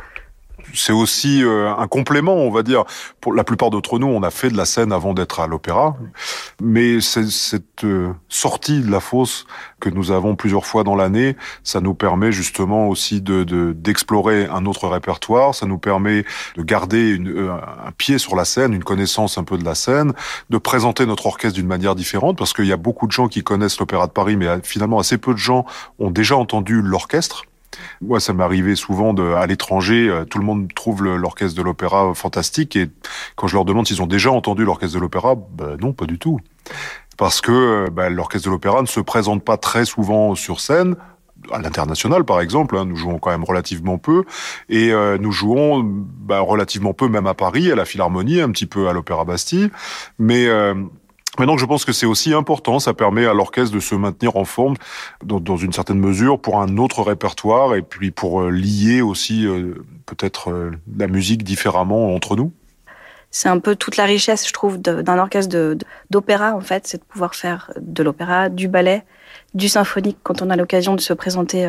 C'est 0.72 0.92
aussi 0.92 1.42
euh, 1.42 1.74
un 1.76 1.86
complément, 1.86 2.34
on 2.34 2.50
va 2.50 2.62
dire. 2.62 2.84
Pour 3.20 3.34
la 3.34 3.44
plupart 3.44 3.70
d'entre 3.70 3.98
nous, 3.98 4.06
on 4.06 4.22
a 4.22 4.30
fait 4.30 4.48
de 4.48 4.56
la 4.56 4.64
scène 4.64 4.92
avant 4.92 5.14
d'être 5.14 5.40
à 5.40 5.46
l'opéra, 5.46 5.96
mais 6.60 7.00
cette 7.00 7.84
euh, 7.84 8.12
sortie 8.28 8.80
de 8.80 8.90
la 8.90 9.00
fosse 9.00 9.46
que 9.80 9.88
nous 9.88 10.10
avons 10.10 10.36
plusieurs 10.36 10.66
fois 10.66 10.84
dans 10.84 10.96
l'année, 10.96 11.36
ça 11.62 11.80
nous 11.80 11.94
permet 11.94 12.32
justement 12.32 12.88
aussi 12.88 13.20
de 13.20 13.44
d'explorer 13.72 14.46
un 14.46 14.64
autre 14.66 14.88
répertoire. 14.88 15.54
Ça 15.54 15.66
nous 15.66 15.78
permet 15.78 16.24
de 16.56 16.62
garder 16.62 17.10
une, 17.10 17.28
euh, 17.28 17.52
un 17.52 17.92
pied 17.92 18.18
sur 18.18 18.36
la 18.36 18.44
scène, 18.44 18.72
une 18.72 18.84
connaissance 18.84 19.38
un 19.38 19.44
peu 19.44 19.58
de 19.58 19.64
la 19.64 19.74
scène, 19.74 20.12
de 20.50 20.58
présenter 20.58 21.06
notre 21.06 21.26
orchestre 21.26 21.56
d'une 21.56 21.66
manière 21.66 21.94
différente, 21.94 22.38
parce 22.38 22.52
qu'il 22.52 22.66
y 22.66 22.72
a 22.72 22.76
beaucoup 22.76 23.06
de 23.06 23.12
gens 23.12 23.28
qui 23.28 23.42
connaissent 23.42 23.78
l'opéra 23.78 24.06
de 24.06 24.12
Paris, 24.12 24.36
mais 24.36 24.46
finalement 24.62 24.98
assez 24.98 25.18
peu 25.18 25.32
de 25.32 25.38
gens 25.38 25.64
ont 25.98 26.10
déjà 26.10 26.36
entendu 26.36 26.80
l'orchestre. 26.82 27.44
Moi, 28.00 28.20
ça 28.20 28.32
arrivé 28.40 28.74
souvent 28.74 29.14
de, 29.14 29.22
à 29.22 29.46
l'étranger, 29.46 30.08
euh, 30.08 30.24
tout 30.24 30.38
le 30.38 30.44
monde 30.44 30.72
trouve 30.74 31.04
l'orchestre 31.04 31.56
de 31.56 31.62
l'opéra 31.62 32.12
fantastique 32.14 32.76
et 32.76 32.90
quand 33.36 33.46
je 33.46 33.54
leur 33.54 33.64
demande 33.64 33.86
s'ils 33.86 34.02
ont 34.02 34.06
déjà 34.06 34.30
entendu 34.30 34.64
l'orchestre 34.64 34.96
de 34.96 35.00
l'opéra, 35.00 35.34
ben 35.34 35.76
non, 35.80 35.92
pas 35.92 36.06
du 36.06 36.18
tout. 36.18 36.40
Parce 37.16 37.40
que 37.40 37.88
ben, 37.90 38.08
l'orchestre 38.08 38.48
de 38.48 38.52
l'opéra 38.52 38.82
ne 38.82 38.86
se 38.86 39.00
présente 39.00 39.44
pas 39.44 39.56
très 39.56 39.84
souvent 39.84 40.34
sur 40.34 40.60
scène, 40.60 40.96
à 41.52 41.58
l'international 41.58 42.24
par 42.24 42.40
exemple, 42.40 42.76
hein, 42.76 42.84
nous 42.84 42.96
jouons 42.96 43.18
quand 43.18 43.30
même 43.30 43.44
relativement 43.44 43.98
peu, 43.98 44.24
et 44.68 44.92
euh, 44.92 45.18
nous 45.18 45.32
jouons 45.32 45.82
ben, 45.84 46.40
relativement 46.40 46.92
peu 46.92 47.08
même 47.08 47.26
à 47.26 47.34
Paris, 47.34 47.70
à 47.70 47.76
la 47.76 47.84
Philharmonie, 47.84 48.40
un 48.40 48.50
petit 48.50 48.66
peu 48.66 48.88
à 48.88 48.92
l'Opéra 48.92 49.24
Bastille, 49.24 49.70
mais 50.18 50.48
mais 51.38 51.46
donc 51.46 51.58
je 51.58 51.66
pense 51.66 51.84
que 51.84 51.92
c'est 51.92 52.06
aussi 52.06 52.32
important, 52.32 52.78
ça 52.78 52.94
permet 52.94 53.26
à 53.26 53.34
l'orchestre 53.34 53.74
de 53.74 53.80
se 53.80 53.94
maintenir 53.94 54.36
en 54.36 54.44
forme 54.44 54.76
dans, 55.22 55.56
une 55.56 55.72
certaine 55.72 55.98
mesure 55.98 56.40
pour 56.40 56.60
un 56.60 56.76
autre 56.76 57.02
répertoire 57.02 57.74
et 57.74 57.82
puis 57.82 58.10
pour 58.10 58.42
euh, 58.42 58.50
lier 58.50 59.00
aussi 59.00 59.46
euh, 59.46 59.74
peut-être 60.06 60.50
euh, 60.50 60.70
la 60.96 61.06
musique 61.06 61.42
différemment 61.42 62.14
entre 62.14 62.36
nous. 62.36 62.52
C'est 63.30 63.48
un 63.48 63.58
peu 63.58 63.74
toute 63.74 63.96
la 63.96 64.04
richesse, 64.04 64.46
je 64.46 64.52
trouve, 64.52 64.78
d'un 64.78 65.18
orchestre 65.18 65.76
d'opéra 66.10 66.54
en 66.54 66.60
fait, 66.60 66.86
c'est 66.86 66.98
de 66.98 67.04
pouvoir 67.04 67.34
faire 67.34 67.72
de 67.80 68.02
l'opéra, 68.04 68.48
du 68.48 68.68
ballet, 68.68 69.04
du 69.54 69.68
symphonique 69.68 70.18
quand 70.22 70.40
on 70.40 70.50
a 70.50 70.56
l'occasion 70.56 70.94
de 70.94 71.00
se 71.00 71.12
présenter 71.12 71.68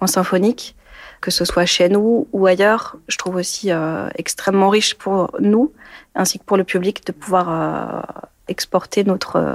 en 0.00 0.08
symphonique, 0.08 0.74
que 1.20 1.30
ce 1.30 1.44
soit 1.44 1.66
chez 1.66 1.88
nous 1.88 2.26
ou 2.32 2.46
ailleurs. 2.46 2.96
Je 3.06 3.16
trouve 3.16 3.36
aussi 3.36 3.70
extrêmement 4.16 4.70
riche 4.70 4.96
pour 4.96 5.30
nous 5.38 5.72
ainsi 6.16 6.40
que 6.40 6.44
pour 6.44 6.56
le 6.56 6.64
public 6.64 7.06
de 7.06 7.12
pouvoir 7.12 8.04
exporter 8.48 9.04
notre 9.04 9.36
euh, 9.36 9.54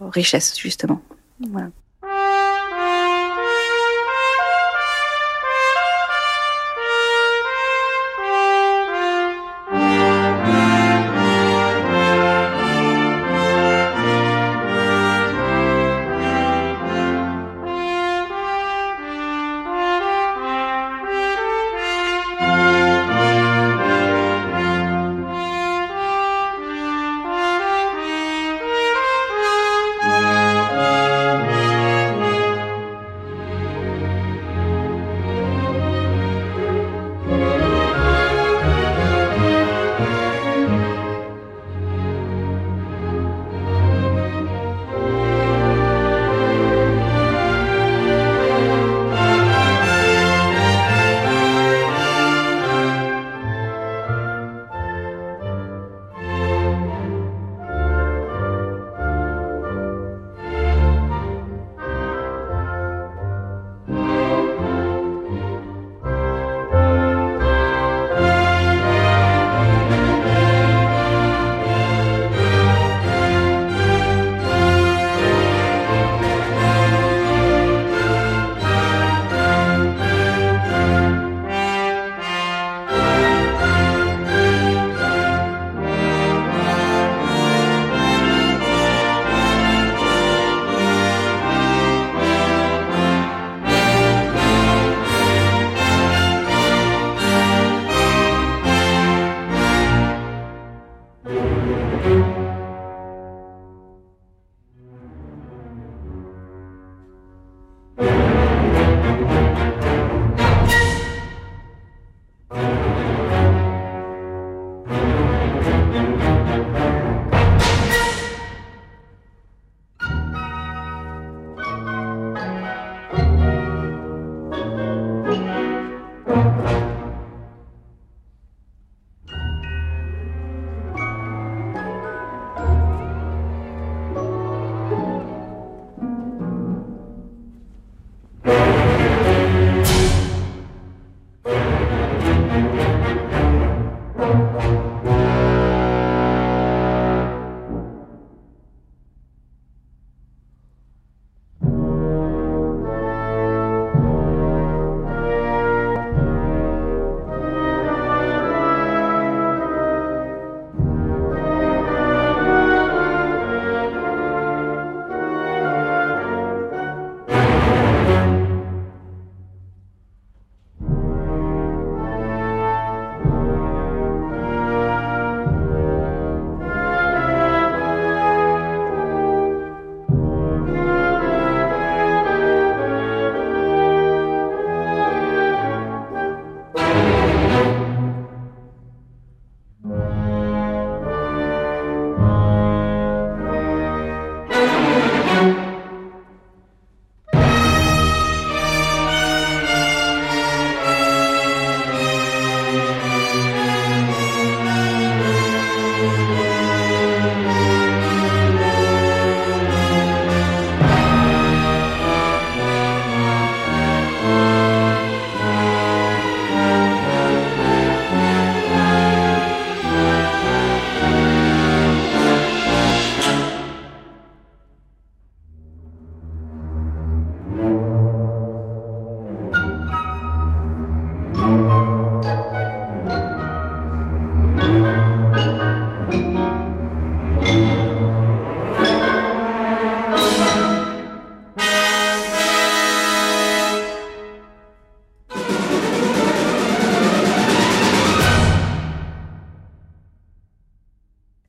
richesse, 0.00 0.58
justement. 0.58 1.00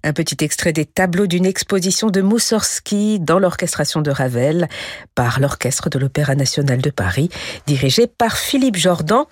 Un 0.04 0.14
petit 0.14 0.44
extrait 0.44 0.74
des 0.74 0.86
tableaux 0.86 1.28
d'une 1.28 1.46
exposition 1.46 2.10
de 2.10 2.22
Moussorski 2.22 3.20
dans 3.20 3.40
l'orchestration 3.40 4.02
de 4.02 4.10
Ravel 4.10 4.68
par 5.16 5.40
l'Orchestre 5.40 5.90
de 5.90 6.00
l'Opéra 6.00 6.36
national 6.36 6.82
de 6.82 6.90
Paris, 6.90 7.30
dirigé 7.68 8.08
par 8.08 8.38
Philippe 8.38 8.78
Jordan, 8.78 9.26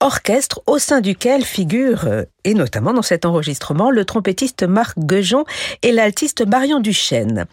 orchestre 0.00 0.62
au 0.66 0.78
sein 0.78 1.00
duquel 1.00 1.44
figure, 1.44 2.06
euh, 2.06 2.24
et 2.44 2.54
notamment 2.54 2.94
dans 2.94 3.02
cet 3.02 3.26
enregistrement, 3.26 3.90
le 3.90 4.04
trompettiste 4.04 4.62
Marc 4.62 4.98
Guejon 4.98 5.44
et 5.82 5.92
l'altiste 5.92 6.46
Marion 6.46 6.80
Duchesne. 6.80 7.44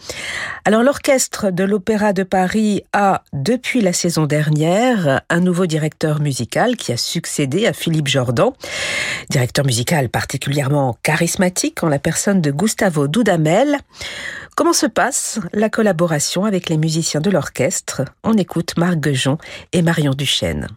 Alors 0.64 0.82
l'Orchestre 0.82 1.52
de 1.52 1.64
l'Opéra 1.66 2.14
de 2.14 2.24
Paris 2.24 2.84
a, 2.94 3.24
depuis 3.34 3.82
la 3.82 3.92
saison 3.92 4.26
dernière, 4.26 5.22
un 5.30 5.42
nouveau 5.42 5.66
directeur 5.66 6.22
musical 6.22 6.78
qui 6.78 6.94
a 6.94 6.98
succédé 6.98 7.68
à 7.68 7.74
Philippe 7.74 8.08
Jordan, 8.08 8.52
directeur 9.30 9.66
musical 9.66 10.10
particulièrement 10.10 10.98
charismatique 11.04 11.84
en 11.84 11.90
la 11.90 12.00
personne 12.00 12.42
de 12.42 12.47
Gustavo 12.52 13.08
Dudamel. 13.08 13.78
Comment 14.56 14.74
se 14.74 14.88
passe 14.88 15.40
la 15.54 15.70
collaboration 15.70 16.46
avec 16.46 16.70
les 16.70 16.78
musiciens 16.78 17.22
de 17.22 17.30
l'orchestre? 17.30 18.02
On 18.24 18.34
écoute 18.34 18.76
Marc 18.78 18.96
Guejon 18.98 19.38
et 19.72 19.82
Marion 19.82 20.14
Duchesne. 20.14 20.68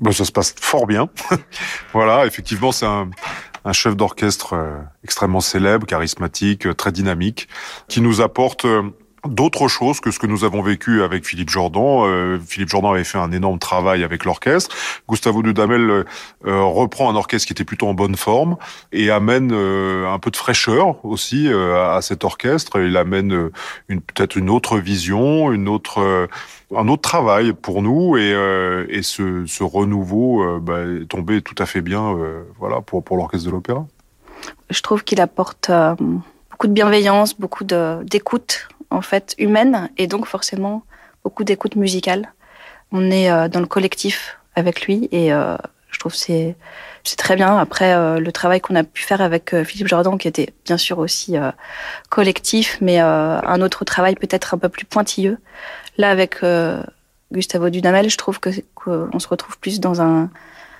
Ben, 0.00 0.12
ça 0.12 0.24
se 0.24 0.32
passe 0.32 0.54
fort 0.58 0.86
bien. 0.86 1.10
voilà, 1.92 2.26
effectivement, 2.26 2.72
c'est 2.72 2.86
un, 2.86 3.10
chef 3.72 3.94
d'orchestre 3.94 4.54
euh, 4.54 4.78
extrêmement 5.04 5.40
célèbre, 5.40 5.86
charismatique, 5.86 6.66
euh, 6.66 6.74
très 6.74 6.92
dynamique, 6.92 7.48
qui 7.88 8.00
nous 8.00 8.22
apporte 8.22 8.64
euh, 8.64 8.82
d'autres 9.26 9.68
choses 9.68 10.00
que 10.00 10.10
ce 10.10 10.18
que 10.18 10.26
nous 10.26 10.44
avons 10.44 10.62
vécu 10.62 11.02
avec 11.02 11.26
Philippe 11.26 11.50
Jordan. 11.50 12.04
Euh, 12.06 12.38
Philippe 12.46 12.68
Jordan 12.68 12.92
avait 12.92 13.04
fait 13.04 13.18
un 13.18 13.32
énorme 13.32 13.58
travail 13.58 14.02
avec 14.04 14.24
l'orchestre. 14.24 14.74
Gustavo 15.08 15.42
Dudamel 15.42 15.90
euh, 15.90 16.04
euh, 16.46 16.62
reprend 16.62 17.10
un 17.10 17.16
orchestre 17.16 17.46
qui 17.46 17.52
était 17.52 17.64
plutôt 17.64 17.88
en 17.88 17.94
bonne 17.94 18.16
forme 18.16 18.56
et 18.92 19.10
amène 19.10 19.52
un 19.52 20.18
peu 20.18 20.30
de 20.30 20.36
fraîcheur 20.36 21.04
aussi 21.04 21.48
à 21.50 21.98
cet 22.02 22.24
orchestre. 22.24 22.80
Il 22.80 22.96
amène 22.96 23.50
peut-être 23.88 24.36
une 24.36 24.50
autre 24.50 24.78
vision, 24.78 25.52
une 25.52 25.68
autre 25.68 26.28
un 26.74 26.88
autre 26.88 27.02
travail 27.02 27.52
pour 27.52 27.82
nous 27.82 28.16
et, 28.16 29.02
ce 29.02 29.62
renouveau 29.62 30.60
bah, 30.60 30.80
est 30.80 31.06
tombé 31.06 31.42
tout 31.42 31.54
à 31.58 31.66
fait 31.66 31.80
bien 31.80 32.16
voilà 32.58 32.80
pour 32.80 33.02
pour 33.02 33.16
l'orchestre 33.16 33.46
de 33.46 33.52
l'opéra. 33.52 33.86
Je 34.70 34.80
trouve 34.80 35.04
qu'il 35.04 35.20
apporte 35.20 35.70
beaucoup 36.50 36.66
de 36.66 36.72
bienveillance, 36.72 37.38
beaucoup 37.38 37.64
d'écoute 37.64 38.68
en 38.90 39.02
fait 39.02 39.34
humaine 39.38 39.90
et 39.96 40.06
donc 40.06 40.26
forcément 40.26 40.82
beaucoup 41.24 41.44
d'écoute 41.44 41.76
musicale. 41.76 42.32
On 42.92 43.10
est 43.10 43.30
euh, 43.30 43.48
dans 43.48 43.60
le 43.60 43.66
collectif 43.66 44.38
avec 44.56 44.82
lui 44.82 45.08
et 45.12 45.32
euh, 45.32 45.56
je 45.90 45.98
trouve 45.98 46.14
c'est 46.14 46.56
c'est 47.04 47.16
très 47.16 47.36
bien. 47.36 47.56
Après 47.56 47.94
euh, 47.94 48.18
le 48.18 48.32
travail 48.32 48.60
qu'on 48.60 48.74
a 48.74 48.84
pu 48.84 49.02
faire 49.02 49.20
avec 49.20 49.54
Philippe 49.64 49.88
Jordan, 49.88 50.18
qui 50.18 50.28
était 50.28 50.52
bien 50.64 50.76
sûr 50.76 50.98
aussi 50.98 51.36
collectif, 52.08 52.78
mais 52.80 52.98
un 52.98 53.60
autre 53.62 53.84
travail 53.84 54.16
peut-être 54.16 54.54
un 54.54 54.58
peu 54.58 54.68
plus 54.68 54.84
pointilleux. 54.84 55.38
Là 55.96 56.10
avec 56.10 56.38
Gustavo 57.32 57.70
Dudamel, 57.70 58.10
je 58.10 58.16
trouve 58.16 58.40
que 58.40 58.50
qu'on 58.74 59.18
se 59.18 59.28
retrouve 59.28 59.58
plus 59.58 59.80
dans 59.80 60.02
un 60.02 60.30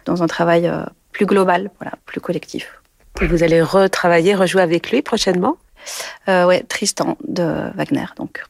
dans 0.05 0.23
un 0.23 0.27
travail 0.27 0.71
plus 1.13 1.27
global, 1.27 1.71
voilà, 1.79 1.97
plus 2.07 2.21
collectif. 2.21 2.81
Et 3.21 3.27
vous 3.27 3.43
allez 3.43 3.61
retravailler, 3.61 4.35
rejouer 4.35 4.63
avec 4.63 4.91
lui 4.91 5.03
prochainement? 5.03 5.57
Euh, 6.29 6.47
ouais, 6.47 6.63
Tristan 6.69 7.17
de 7.27 7.71
Wagner, 7.75 8.07
donc. 8.17 8.45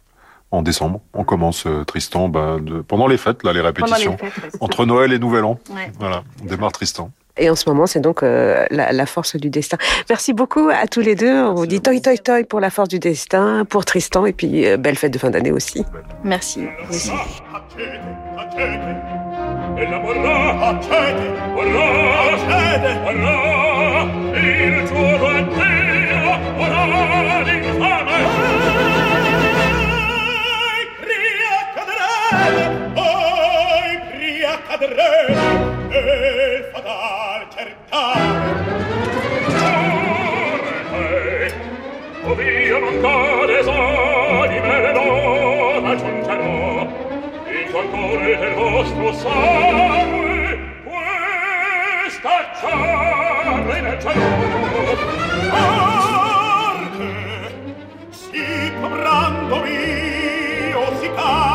En 0.52 0.62
décembre, 0.62 1.00
on 1.14 1.22
commence 1.22 1.64
euh, 1.66 1.84
Tristan 1.84 2.28
bah, 2.28 2.56
de, 2.60 2.80
pendant 2.80 3.06
les 3.06 3.18
fêtes, 3.18 3.44
là, 3.44 3.52
les 3.52 3.60
répétitions. 3.60 4.16
Entre 4.60 4.84
Noël 4.84 5.12
et 5.12 5.18
Nouvel 5.18 5.44
An. 5.44 5.58
Voilà, 6.00 6.24
on 6.42 6.46
démarre 6.46 6.72
Tristan. 6.72 7.10
Et 7.36 7.48
en 7.48 7.54
ce 7.54 7.68
moment, 7.68 7.86
c'est 7.86 8.00
donc 8.00 8.22
euh, 8.22 8.66
la, 8.70 9.06
force 9.06 9.36
du 9.36 9.48
destin. 9.48 9.78
Merci 10.08 10.32
beaucoup 10.32 10.68
à 10.68 10.88
tous 10.88 11.00
les 11.00 11.14
deux. 11.14 11.32
On 11.32 11.54
vous 11.54 11.66
dit 11.66 11.80
toi, 11.80 11.98
toi, 12.00 12.16
toi 12.16 12.42
pour 12.44 12.58
la 12.58 12.70
force 12.70 12.88
du 12.88 12.98
destin, 12.98 13.64
pour 13.64 13.84
Tristan, 13.84 14.26
et 14.26 14.32
puis 14.32 14.64
belle 14.76 14.96
fête 14.96 15.12
de 15.12 15.18
fin 15.18 15.30
d'année 15.30 15.52
aussi. 15.52 15.84
Merci. 16.24 16.66
Merci. 16.90 17.12
padrone 34.80 35.88
e 35.90 36.56
il 36.56 36.64
fatal 36.72 37.46
cercare 37.54 38.18
ov'io 42.24 42.78
non 42.78 43.00
cade 43.02 43.62
s'anime 43.62 44.80
le 44.80 44.92
non 44.92 45.84
aggiungerò 45.84 46.88
il 47.46 47.70
colpore 47.70 48.38
del 48.38 48.54
vostro 48.54 49.12
sangue 49.12 50.58
questa 50.84 52.36
ciarra 52.58 53.80
nel 53.80 53.98
cielo 54.00 54.98
arche 55.50 57.12
si 58.10 58.72
cobrando 58.80 59.56
mio 59.56 60.82
si 61.00 61.10
cade 61.14 61.49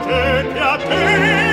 potete 0.00 0.60
attendere 0.60 1.47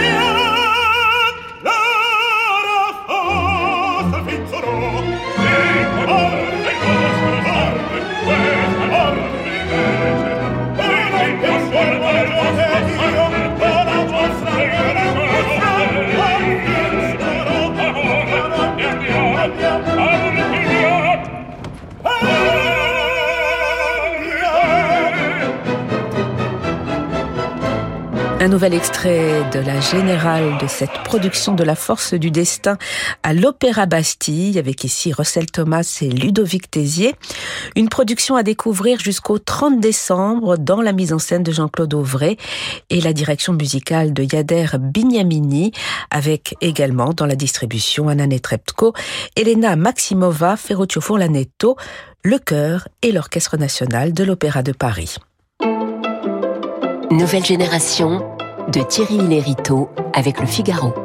Un 28.45 28.49
nouvel 28.49 28.75
extrait 28.75 29.43
de 29.51 29.57
la 29.57 29.81
générale 29.81 30.59
de 30.61 30.67
cette 30.67 30.93
production 31.03 31.55
de 31.55 31.63
la 31.63 31.73
force 31.73 32.13
du 32.13 32.29
destin 32.29 32.77
à 33.23 33.33
l'Opéra 33.33 33.87
Bastille, 33.87 34.59
avec 34.59 34.83
ici 34.83 35.11
Russell 35.11 35.47
Thomas 35.47 35.97
et 36.03 36.09
Ludovic 36.11 36.69
Tézier. 36.69 37.15
Une 37.75 37.89
production 37.89 38.35
à 38.35 38.43
découvrir 38.43 38.99
jusqu'au 38.99 39.39
30 39.39 39.79
décembre 39.79 40.57
dans 40.59 40.83
la 40.83 40.91
mise 40.91 41.11
en 41.11 41.17
scène 41.17 41.41
de 41.41 41.51
Jean-Claude 41.51 41.95
Auvray 41.95 42.37
et 42.91 43.01
la 43.01 43.13
direction 43.13 43.53
musicale 43.53 44.13
de 44.13 44.21
Yader 44.21 44.67
Bignamini, 44.79 45.71
avec 46.11 46.55
également 46.61 47.13
dans 47.13 47.25
la 47.25 47.35
distribution 47.35 48.09
Anna 48.09 48.27
Netrebko, 48.27 48.93
Elena 49.35 49.75
Maximova, 49.75 50.55
Ferruccio 50.55 51.01
Furlanetto, 51.01 51.77
le 52.21 52.37
chœur 52.37 52.89
et 53.01 53.11
l'Orchestre 53.11 53.57
national 53.57 54.13
de 54.13 54.23
l'Opéra 54.23 54.61
de 54.61 54.71
Paris. 54.71 55.15
Nouvelle 57.09 57.45
génération 57.45 58.34
de 58.71 58.81
Thierry 58.81 59.17
Lériteau 59.17 59.89
avec 60.13 60.39
le 60.39 60.47
Figaro. 60.47 61.04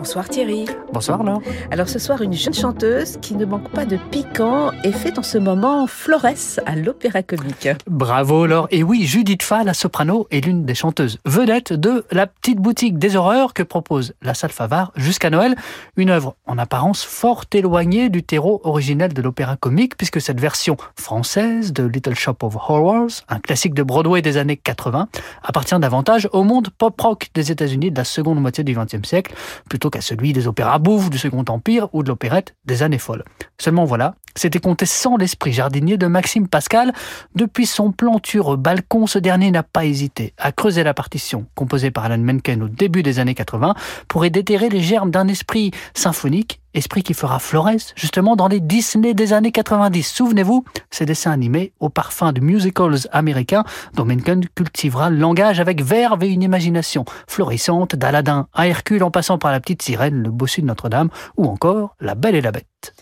Bonsoir 0.00 0.30
Thierry. 0.30 0.64
Bonsoir 0.94 1.22
Laure. 1.22 1.42
Alors 1.70 1.90
ce 1.90 1.98
soir, 1.98 2.22
une 2.22 2.32
jeune 2.32 2.54
chanteuse 2.54 3.18
qui 3.20 3.34
ne 3.34 3.44
manque 3.44 3.68
pas 3.68 3.84
de 3.84 3.98
piquant 4.10 4.70
et 4.82 4.92
fait 4.92 5.18
en 5.18 5.22
ce 5.22 5.36
moment 5.36 5.86
Florès 5.86 6.58
à 6.64 6.74
l'Opéra 6.74 7.22
Comique. 7.22 7.68
Bravo 7.86 8.46
Laure. 8.46 8.66
Et 8.70 8.82
oui, 8.82 9.04
Judith 9.04 9.42
Fa, 9.42 9.62
la 9.62 9.74
soprano, 9.74 10.26
est 10.30 10.42
l'une 10.42 10.64
des 10.64 10.74
chanteuses 10.74 11.18
vedettes 11.26 11.74
de 11.74 12.06
La 12.10 12.26
Petite 12.26 12.60
Boutique 12.60 12.98
des 12.98 13.14
Horreurs 13.14 13.52
que 13.52 13.62
propose 13.62 14.14
la 14.22 14.32
salle 14.32 14.52
Favard 14.52 14.90
jusqu'à 14.96 15.28
Noël. 15.28 15.54
Une 15.98 16.08
œuvre 16.08 16.34
en 16.46 16.56
apparence 16.56 17.04
fort 17.04 17.44
éloignée 17.52 18.08
du 18.08 18.22
terreau 18.22 18.62
originel 18.64 19.12
de 19.12 19.20
l'Opéra 19.20 19.56
Comique 19.56 19.98
puisque 19.98 20.22
cette 20.22 20.40
version 20.40 20.78
française 20.96 21.74
de 21.74 21.84
Little 21.84 22.14
Shop 22.14 22.36
of 22.40 22.56
Horrors, 22.56 23.10
un 23.28 23.38
classique 23.38 23.74
de 23.74 23.82
Broadway 23.82 24.22
des 24.22 24.38
années 24.38 24.56
80, 24.56 25.08
appartient 25.42 25.78
davantage 25.78 26.26
au 26.32 26.42
monde 26.42 26.70
pop-rock 26.70 27.28
des 27.34 27.52
États-Unis 27.52 27.90
de 27.90 27.98
la 27.98 28.04
seconde 28.04 28.40
moitié 28.40 28.64
du 28.64 28.74
XXe 28.74 29.06
siècle 29.06 29.34
plutôt 29.68 29.89
qu'à 29.90 30.00
celui 30.00 30.32
des 30.32 30.46
opéras 30.46 30.78
bouffes 30.78 31.10
du 31.10 31.18
Second 31.18 31.44
Empire 31.48 31.88
ou 31.92 32.02
de 32.02 32.08
l'opérette 32.08 32.54
des 32.64 32.82
années 32.82 32.98
folles. 32.98 33.24
Seulement 33.58 33.84
voilà, 33.84 34.14
c'était 34.34 34.58
compté 34.58 34.86
sans 34.86 35.16
l'esprit 35.16 35.52
jardinier 35.52 35.96
de 35.96 36.06
Maxime 36.06 36.48
Pascal. 36.48 36.92
Depuis 37.34 37.66
son 37.66 37.92
planture 37.92 38.56
balcon, 38.56 39.06
ce 39.06 39.18
dernier 39.18 39.50
n'a 39.50 39.62
pas 39.62 39.84
hésité 39.84 40.34
à 40.38 40.52
creuser 40.52 40.84
la 40.84 40.94
partition 40.94 41.46
composée 41.54 41.90
par 41.90 42.04
Alan 42.04 42.18
Menken 42.18 42.62
au 42.62 42.68
début 42.68 43.02
des 43.02 43.18
années 43.18 43.34
80 43.34 43.74
pour 44.08 44.24
y 44.24 44.30
déterrer 44.30 44.68
les 44.68 44.80
germes 44.80 45.10
d'un 45.10 45.28
esprit 45.28 45.70
symphonique, 45.94 46.60
esprit 46.74 47.02
qui 47.02 47.14
fera 47.14 47.38
Flores 47.38 47.92
justement 47.96 48.36
dans 48.36 48.48
les 48.48 48.60
Disney 48.60 49.14
des 49.14 49.32
années 49.32 49.52
90. 49.52 50.02
Souvenez-vous, 50.02 50.64
ces 50.90 51.06
dessins 51.06 51.32
animés 51.32 51.72
au 51.80 51.88
parfum 51.88 52.32
de 52.32 52.40
musicals 52.40 53.08
américains 53.12 53.64
dont 53.94 54.04
Menken 54.04 54.46
cultivera 54.54 55.10
le 55.10 55.16
langage 55.16 55.60
avec 55.60 55.82
verve 55.82 56.22
et 56.24 56.28
une 56.28 56.42
imagination 56.42 57.04
florissante 57.26 57.96
d'Aladin 57.96 58.48
à 58.54 58.68
Hercule 58.68 59.02
en 59.02 59.10
passant 59.10 59.38
par 59.38 59.52
la 59.52 59.60
petite 59.60 59.82
sirène, 59.82 60.22
le 60.22 60.30
bossu 60.30 60.62
de 60.62 60.66
Notre-Dame 60.66 61.10
ou 61.36 61.46
encore 61.46 61.96
La 62.00 62.14
Belle 62.14 62.36
et 62.36 62.40
la 62.40 62.52
Bête. 62.52 62.94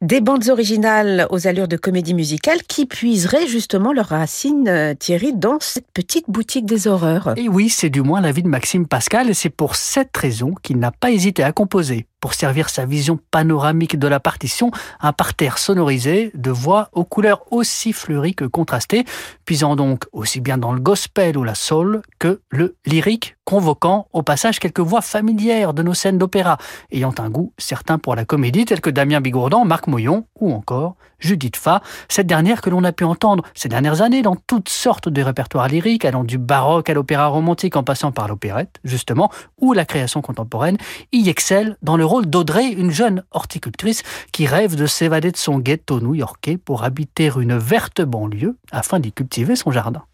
Des 0.00 0.20
bandes 0.20 0.48
originales 0.48 1.26
aux 1.30 1.46
allures 1.46 1.68
de 1.68 1.76
comédie 1.76 2.14
musicale 2.14 2.58
qui 2.68 2.84
puiseraient 2.84 3.46
justement 3.46 3.92
leurs 3.92 4.08
racines, 4.08 4.68
euh, 4.68 4.94
Thierry, 4.94 5.32
dans 5.32 5.58
cette 5.60 5.86
petite 5.94 6.26
boutique 6.28 6.66
des 6.66 6.88
horreurs. 6.88 7.32
Et 7.36 7.48
oui, 7.48 7.68
c'est 7.68 7.90
du 7.90 8.02
moins 8.02 8.20
l'avis 8.20 8.42
de 8.42 8.48
Maxime 8.48 8.86
Pascal 8.86 9.30
et 9.30 9.34
c'est 9.34 9.50
pour 9.50 9.76
cette 9.76 10.14
raison 10.16 10.54
qu'il 10.62 10.78
n'a 10.78 10.90
pas 10.90 11.10
hésité 11.10 11.42
à 11.42 11.52
composer 11.52 12.06
pour 12.24 12.32
servir 12.32 12.70
sa 12.70 12.86
vision 12.86 13.18
panoramique 13.30 13.98
de 13.98 14.08
la 14.08 14.18
partition, 14.18 14.70
un 15.02 15.12
parterre 15.12 15.58
sonorisé 15.58 16.30
de 16.32 16.50
voix 16.50 16.88
aux 16.94 17.04
couleurs 17.04 17.42
aussi 17.52 17.92
fleuries 17.92 18.34
que 18.34 18.46
contrastées, 18.46 19.04
puisant 19.44 19.76
donc 19.76 20.06
aussi 20.10 20.40
bien 20.40 20.56
dans 20.56 20.72
le 20.72 20.80
gospel 20.80 21.36
ou 21.36 21.44
la 21.44 21.54
soul 21.54 22.00
que 22.18 22.40
le 22.48 22.76
lyrique, 22.86 23.36
convoquant 23.44 24.08
au 24.14 24.22
passage 24.22 24.58
quelques 24.58 24.80
voix 24.80 25.02
familières 25.02 25.74
de 25.74 25.82
nos 25.82 25.92
scènes 25.92 26.16
d'opéra, 26.16 26.56
ayant 26.90 27.12
un 27.18 27.28
goût 27.28 27.52
certain 27.58 27.98
pour 27.98 28.14
la 28.14 28.24
comédie, 28.24 28.64
tels 28.64 28.80
que 28.80 28.88
Damien 28.88 29.20
Bigourdan, 29.20 29.66
Marc 29.66 29.86
Moyon 29.86 30.26
ou 30.40 30.54
encore 30.54 30.96
Judith 31.18 31.56
Fa, 31.56 31.82
cette 32.08 32.26
dernière 32.26 32.60
que 32.60 32.70
l'on 32.70 32.84
a 32.84 32.92
pu 32.92 33.04
entendre 33.04 33.44
ces 33.54 33.68
dernières 33.68 34.02
années 34.02 34.22
dans 34.22 34.36
toutes 34.36 34.68
sortes 34.68 35.08
de 35.08 35.22
répertoires 35.22 35.68
lyriques, 35.68 36.04
allant 36.04 36.24
du 36.24 36.38
baroque 36.38 36.90
à 36.90 36.94
l'opéra 36.94 37.26
romantique 37.28 37.76
en 37.76 37.82
passant 37.82 38.12
par 38.12 38.28
l'opérette, 38.28 38.78
justement, 38.84 39.30
ou 39.58 39.72
la 39.72 39.84
création 39.84 40.20
contemporaine, 40.20 40.76
y 41.12 41.28
excelle 41.28 41.76
dans 41.82 41.96
le 41.96 42.04
rôle 42.14 42.26
d'Audrey, 42.26 42.68
une 42.68 42.92
jeune 42.92 43.24
horticultrice 43.32 44.04
qui 44.30 44.46
rêve 44.46 44.76
de 44.76 44.86
s'évader 44.86 45.32
de 45.32 45.36
son 45.36 45.58
ghetto 45.58 45.98
new-yorkais 45.98 46.58
pour 46.58 46.84
habiter 46.84 47.28
une 47.36 47.58
verte 47.58 48.02
banlieue 48.02 48.56
afin 48.70 49.00
d'y 49.00 49.10
cultiver 49.10 49.56
son 49.56 49.72
jardin. 49.72 50.04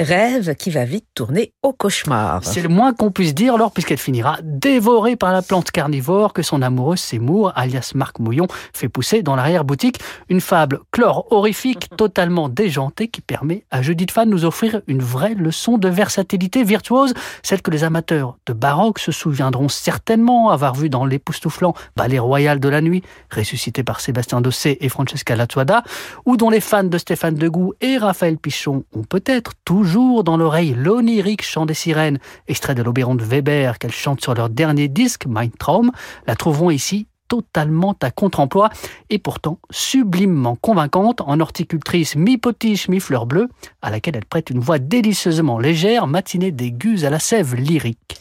Rêve 0.00 0.54
qui 0.54 0.70
va 0.70 0.86
vite 0.86 1.04
tourner 1.14 1.52
au 1.62 1.74
cauchemar. 1.74 2.42
C'est 2.42 2.62
le 2.62 2.70
moins 2.70 2.94
qu'on 2.94 3.10
puisse 3.10 3.34
dire, 3.34 3.54
alors, 3.54 3.70
puisqu'elle 3.70 3.98
finira 3.98 4.38
dévorée 4.42 5.14
par 5.14 5.32
la 5.32 5.42
plante 5.42 5.70
carnivore 5.70 6.32
que 6.32 6.42
son 6.42 6.62
amoureux 6.62 6.96
Seymour, 6.96 7.52
alias 7.54 7.92
Marc 7.94 8.18
Mouillon, 8.18 8.46
fait 8.72 8.88
pousser 8.88 9.22
dans 9.22 9.36
l'arrière-boutique. 9.36 9.98
Une 10.30 10.40
fable 10.40 10.80
chlore 10.90 11.26
horrifique, 11.30 11.88
totalement 11.98 12.48
déjantée, 12.48 13.08
qui 13.08 13.20
permet 13.20 13.64
à 13.70 13.82
Judith 13.82 14.10
Fan 14.10 14.28
de 14.28 14.34
nous 14.34 14.46
offrir 14.46 14.80
une 14.86 15.02
vraie 15.02 15.34
leçon 15.34 15.76
de 15.76 15.88
versatilité 15.88 16.64
virtuose, 16.64 17.12
celle 17.42 17.60
que 17.60 17.70
les 17.70 17.84
amateurs 17.84 18.38
de 18.46 18.54
baroque 18.54 19.00
se 19.00 19.12
souviendront 19.12 19.68
certainement 19.68 20.50
avoir 20.50 20.74
vu 20.74 20.88
dans 20.88 21.04
l'époustouflant 21.04 21.74
Ballet 21.96 22.18
Royal 22.18 22.58
de 22.58 22.68
la 22.70 22.80
Nuit, 22.80 23.02
ressuscité 23.30 23.84
par 23.84 24.00
Sébastien 24.00 24.40
Dossé 24.40 24.78
et 24.80 24.88
Francesca 24.88 25.36
Lazzuada, 25.36 25.82
ou 26.24 26.38
dont 26.38 26.48
les 26.48 26.60
fans 26.60 26.84
de 26.84 26.96
Stéphane 26.96 27.34
Degout 27.34 27.74
et 27.82 27.98
Raphaël 27.98 28.38
Pichon 28.38 28.84
ont 28.94 29.04
peut-être 29.04 29.52
toujours 29.64 29.89
dans 29.96 30.36
l'oreille 30.36 30.74
l'onirique 30.76 31.42
chant 31.42 31.66
des 31.66 31.74
sirènes, 31.74 32.18
extrait 32.46 32.74
de 32.74 32.82
l'Oberon 32.82 33.16
de 33.16 33.24
Weber 33.24 33.78
qu'elle 33.78 33.92
chante 33.92 34.20
sur 34.20 34.34
leur 34.34 34.48
dernier 34.48 34.88
disque, 34.88 35.26
Mein 35.26 35.50
Traum, 35.50 35.90
la 36.26 36.36
trouverons 36.36 36.70
ici 36.70 37.08
totalement 37.30 37.96
à 38.02 38.10
contre-emploi 38.10 38.70
et 39.08 39.18
pourtant 39.18 39.60
sublimement 39.70 40.56
convaincante 40.56 41.20
en 41.20 41.38
horticultrice 41.38 42.16
mi-potiche, 42.16 42.88
mi-fleur 42.88 43.24
bleue, 43.24 43.48
à 43.82 43.90
laquelle 43.90 44.16
elle 44.16 44.26
prête 44.26 44.50
une 44.50 44.58
voix 44.58 44.80
délicieusement 44.80 45.58
légère, 45.58 46.08
matinée 46.08 46.50
d'aigus 46.50 47.04
à 47.04 47.10
la 47.10 47.20
sève 47.20 47.54
lyrique. 47.54 48.16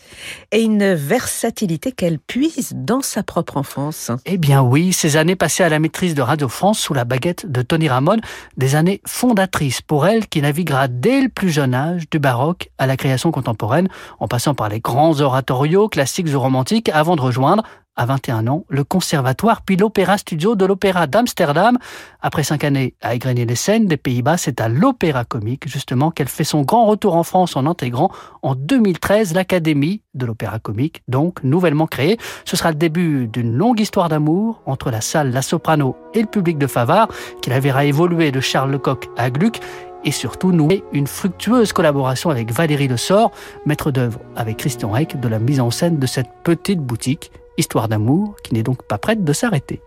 Et 0.51 0.61
une 0.61 0.93
versatilité 0.93 1.91
qu'elle 1.91 2.19
puise 2.19 2.73
dans 2.75 3.01
sa 3.01 3.23
propre 3.23 3.57
enfance. 3.57 4.11
Eh 4.25 4.37
bien 4.37 4.61
oui, 4.61 4.93
ces 4.93 5.17
années 5.17 5.35
passées 5.35 5.63
à 5.63 5.69
la 5.69 5.79
maîtrise 5.79 6.13
de 6.13 6.21
Radio 6.21 6.47
France 6.47 6.79
sous 6.79 6.93
la 6.93 7.03
baguette 7.03 7.51
de 7.51 7.63
Tony 7.63 7.89
Ramon, 7.89 8.17
des 8.57 8.75
années 8.75 9.01
fondatrices 9.07 9.81
pour 9.81 10.05
elle 10.05 10.27
qui 10.27 10.41
naviguera 10.41 10.87
dès 10.87 11.21
le 11.21 11.29
plus 11.29 11.49
jeune 11.49 11.73
âge 11.73 12.09
du 12.11 12.19
baroque 12.19 12.69
à 12.77 12.85
la 12.85 12.95
création 12.95 13.31
contemporaine, 13.31 13.87
en 14.19 14.27
passant 14.27 14.53
par 14.53 14.69
les 14.69 14.79
grands 14.79 15.19
oratorios 15.19 15.89
classiques 15.89 16.27
ou 16.31 16.39
romantiques 16.39 16.89
avant 16.89 17.15
de 17.15 17.21
rejoindre 17.21 17.63
à 17.99 18.05
21 18.05 18.47
ans, 18.47 18.63
le 18.69 18.85
conservatoire 18.85 19.61
puis 19.61 19.75
l'opéra 19.75 20.17
studio 20.17 20.55
de 20.55 20.65
l'opéra 20.65 21.05
d'Amsterdam. 21.05 21.77
Après 22.21 22.43
cinq 22.43 22.63
années 22.63 22.95
à 23.01 23.13
égrener 23.13 23.45
les 23.45 23.55
scènes 23.55 23.87
des 23.87 23.97
Pays-Bas, 23.97 24.37
c'est 24.37 24.61
à 24.61 24.69
l'opéra 24.69 25.25
comique 25.25 25.67
justement 25.67 26.09
qu'elle 26.09 26.29
fait 26.29 26.45
son 26.45 26.61
grand 26.61 26.85
retour 26.85 27.15
en 27.15 27.23
France 27.23 27.57
en 27.57 27.65
intégrant 27.65 28.09
en 28.41 28.55
2013 28.55 29.33
l'Académie 29.33 30.01
de 30.13 30.25
l'opéra 30.25 30.59
comique, 30.59 31.03
donc 31.09 31.43
nouvellement 31.43 31.87
créée. 31.87 32.17
Ce 32.45 32.55
sera 32.55 32.69
le 32.69 32.77
début 32.77 33.27
d'une 33.27 33.53
longue 33.53 33.81
histoire 33.81 34.07
d'amour 34.07 34.61
entre 34.65 34.91
la 34.91 35.01
salle 35.01 35.31
La 35.31 35.41
Soprano 35.41 35.97
et 36.13 36.21
le 36.21 36.27
public 36.27 36.57
de 36.57 36.67
Favard, 36.67 37.09
qui 37.41 37.49
la 37.49 37.59
verra 37.59 37.83
évoluer 37.83 38.31
de 38.31 38.39
Charles 38.39 38.71
Lecoq 38.71 39.09
à 39.17 39.29
Gluck 39.29 39.59
et 40.05 40.11
surtout 40.11 40.53
nouer 40.53 40.85
une 40.93 41.07
fructueuse 41.07 41.73
collaboration 41.73 42.29
avec 42.29 42.53
Valérie 42.53 42.87
Le 42.87 42.95
Sort, 42.95 43.31
maître 43.65 43.91
d'œuvre 43.91 44.21
avec 44.37 44.55
Christian 44.55 44.91
Reich 44.91 45.17
de 45.17 45.27
la 45.27 45.39
mise 45.39 45.59
en 45.59 45.69
scène 45.69 45.99
de 45.99 46.07
cette 46.07 46.29
petite 46.43 46.79
boutique 46.79 47.31
Histoire 47.59 47.89
d'amour 47.89 48.37
qui 48.41 48.53
n'est 48.53 48.63
donc 48.63 48.83
pas 48.83 48.97
prête 48.97 49.25
de 49.25 49.33
s'arrêter. 49.33 49.81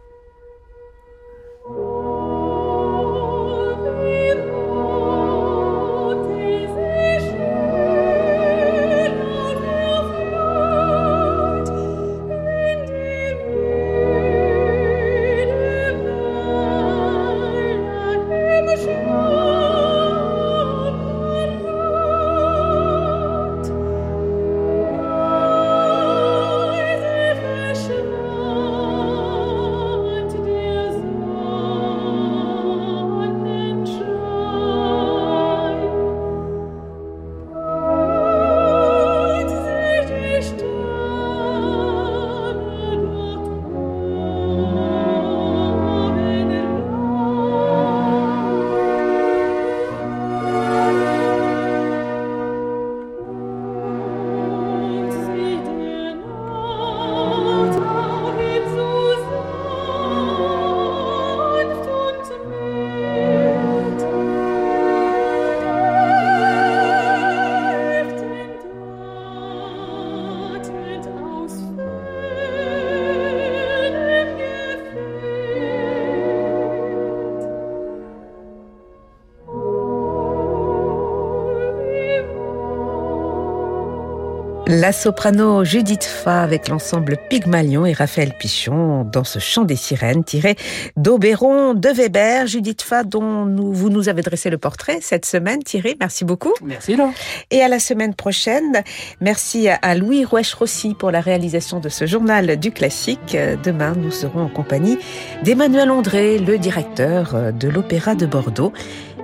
La 84.82 84.90
soprano 84.90 85.62
Judith 85.62 86.02
Fa 86.02 86.42
avec 86.42 86.66
l'ensemble 86.66 87.16
Pygmalion 87.30 87.86
et 87.86 87.92
Raphaël 87.92 88.34
Pichon 88.36 89.04
dans 89.04 89.22
ce 89.22 89.38
chant 89.38 89.62
des 89.62 89.76
sirènes 89.76 90.24
tiré 90.24 90.56
d'Oberon 90.96 91.74
de 91.74 91.88
Weber. 91.88 92.48
Judith 92.48 92.82
Fa 92.82 93.04
dont 93.04 93.44
nous, 93.44 93.72
vous 93.72 93.90
nous 93.90 94.08
avez 94.08 94.22
dressé 94.22 94.50
le 94.50 94.58
portrait 94.58 94.98
cette 95.00 95.24
semaine. 95.24 95.62
Thierry, 95.62 95.96
merci 96.00 96.24
beaucoup. 96.24 96.52
Merci 96.64 96.96
Laure. 96.96 97.12
Et 97.52 97.62
à 97.62 97.68
la 97.68 97.78
semaine 97.78 98.12
prochaine. 98.12 98.82
Merci 99.20 99.68
à 99.68 99.94
Louis 99.94 100.24
Roueche-Rossi 100.24 100.94
pour 100.94 101.12
la 101.12 101.20
réalisation 101.20 101.78
de 101.78 101.88
ce 101.88 102.04
journal 102.04 102.58
du 102.58 102.72
classique. 102.72 103.36
Demain, 103.62 103.92
nous 103.96 104.10
serons 104.10 104.40
en 104.40 104.48
compagnie 104.48 104.98
d'Emmanuel 105.44 105.92
André, 105.92 106.38
le 106.38 106.58
directeur 106.58 107.52
de 107.52 107.68
l'Opéra 107.68 108.16
de 108.16 108.26
Bordeaux. 108.26 108.72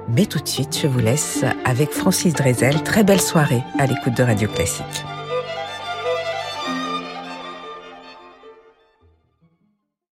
Mais 0.09 0.27
tout 0.27 0.39
de 0.39 0.47
suite, 0.47 0.79
je 0.81 0.87
vous 0.87 1.01
laisse 1.01 1.45
avec 1.65 1.91
Francis 1.91 2.33
Drezel. 2.33 2.81
Très 2.85 3.03
belle 3.03 3.21
soirée 3.21 3.65
à 3.81 3.87
l'écoute 3.87 4.17
de 4.17 4.23
Radio 4.23 4.49
Classique. 4.49 4.85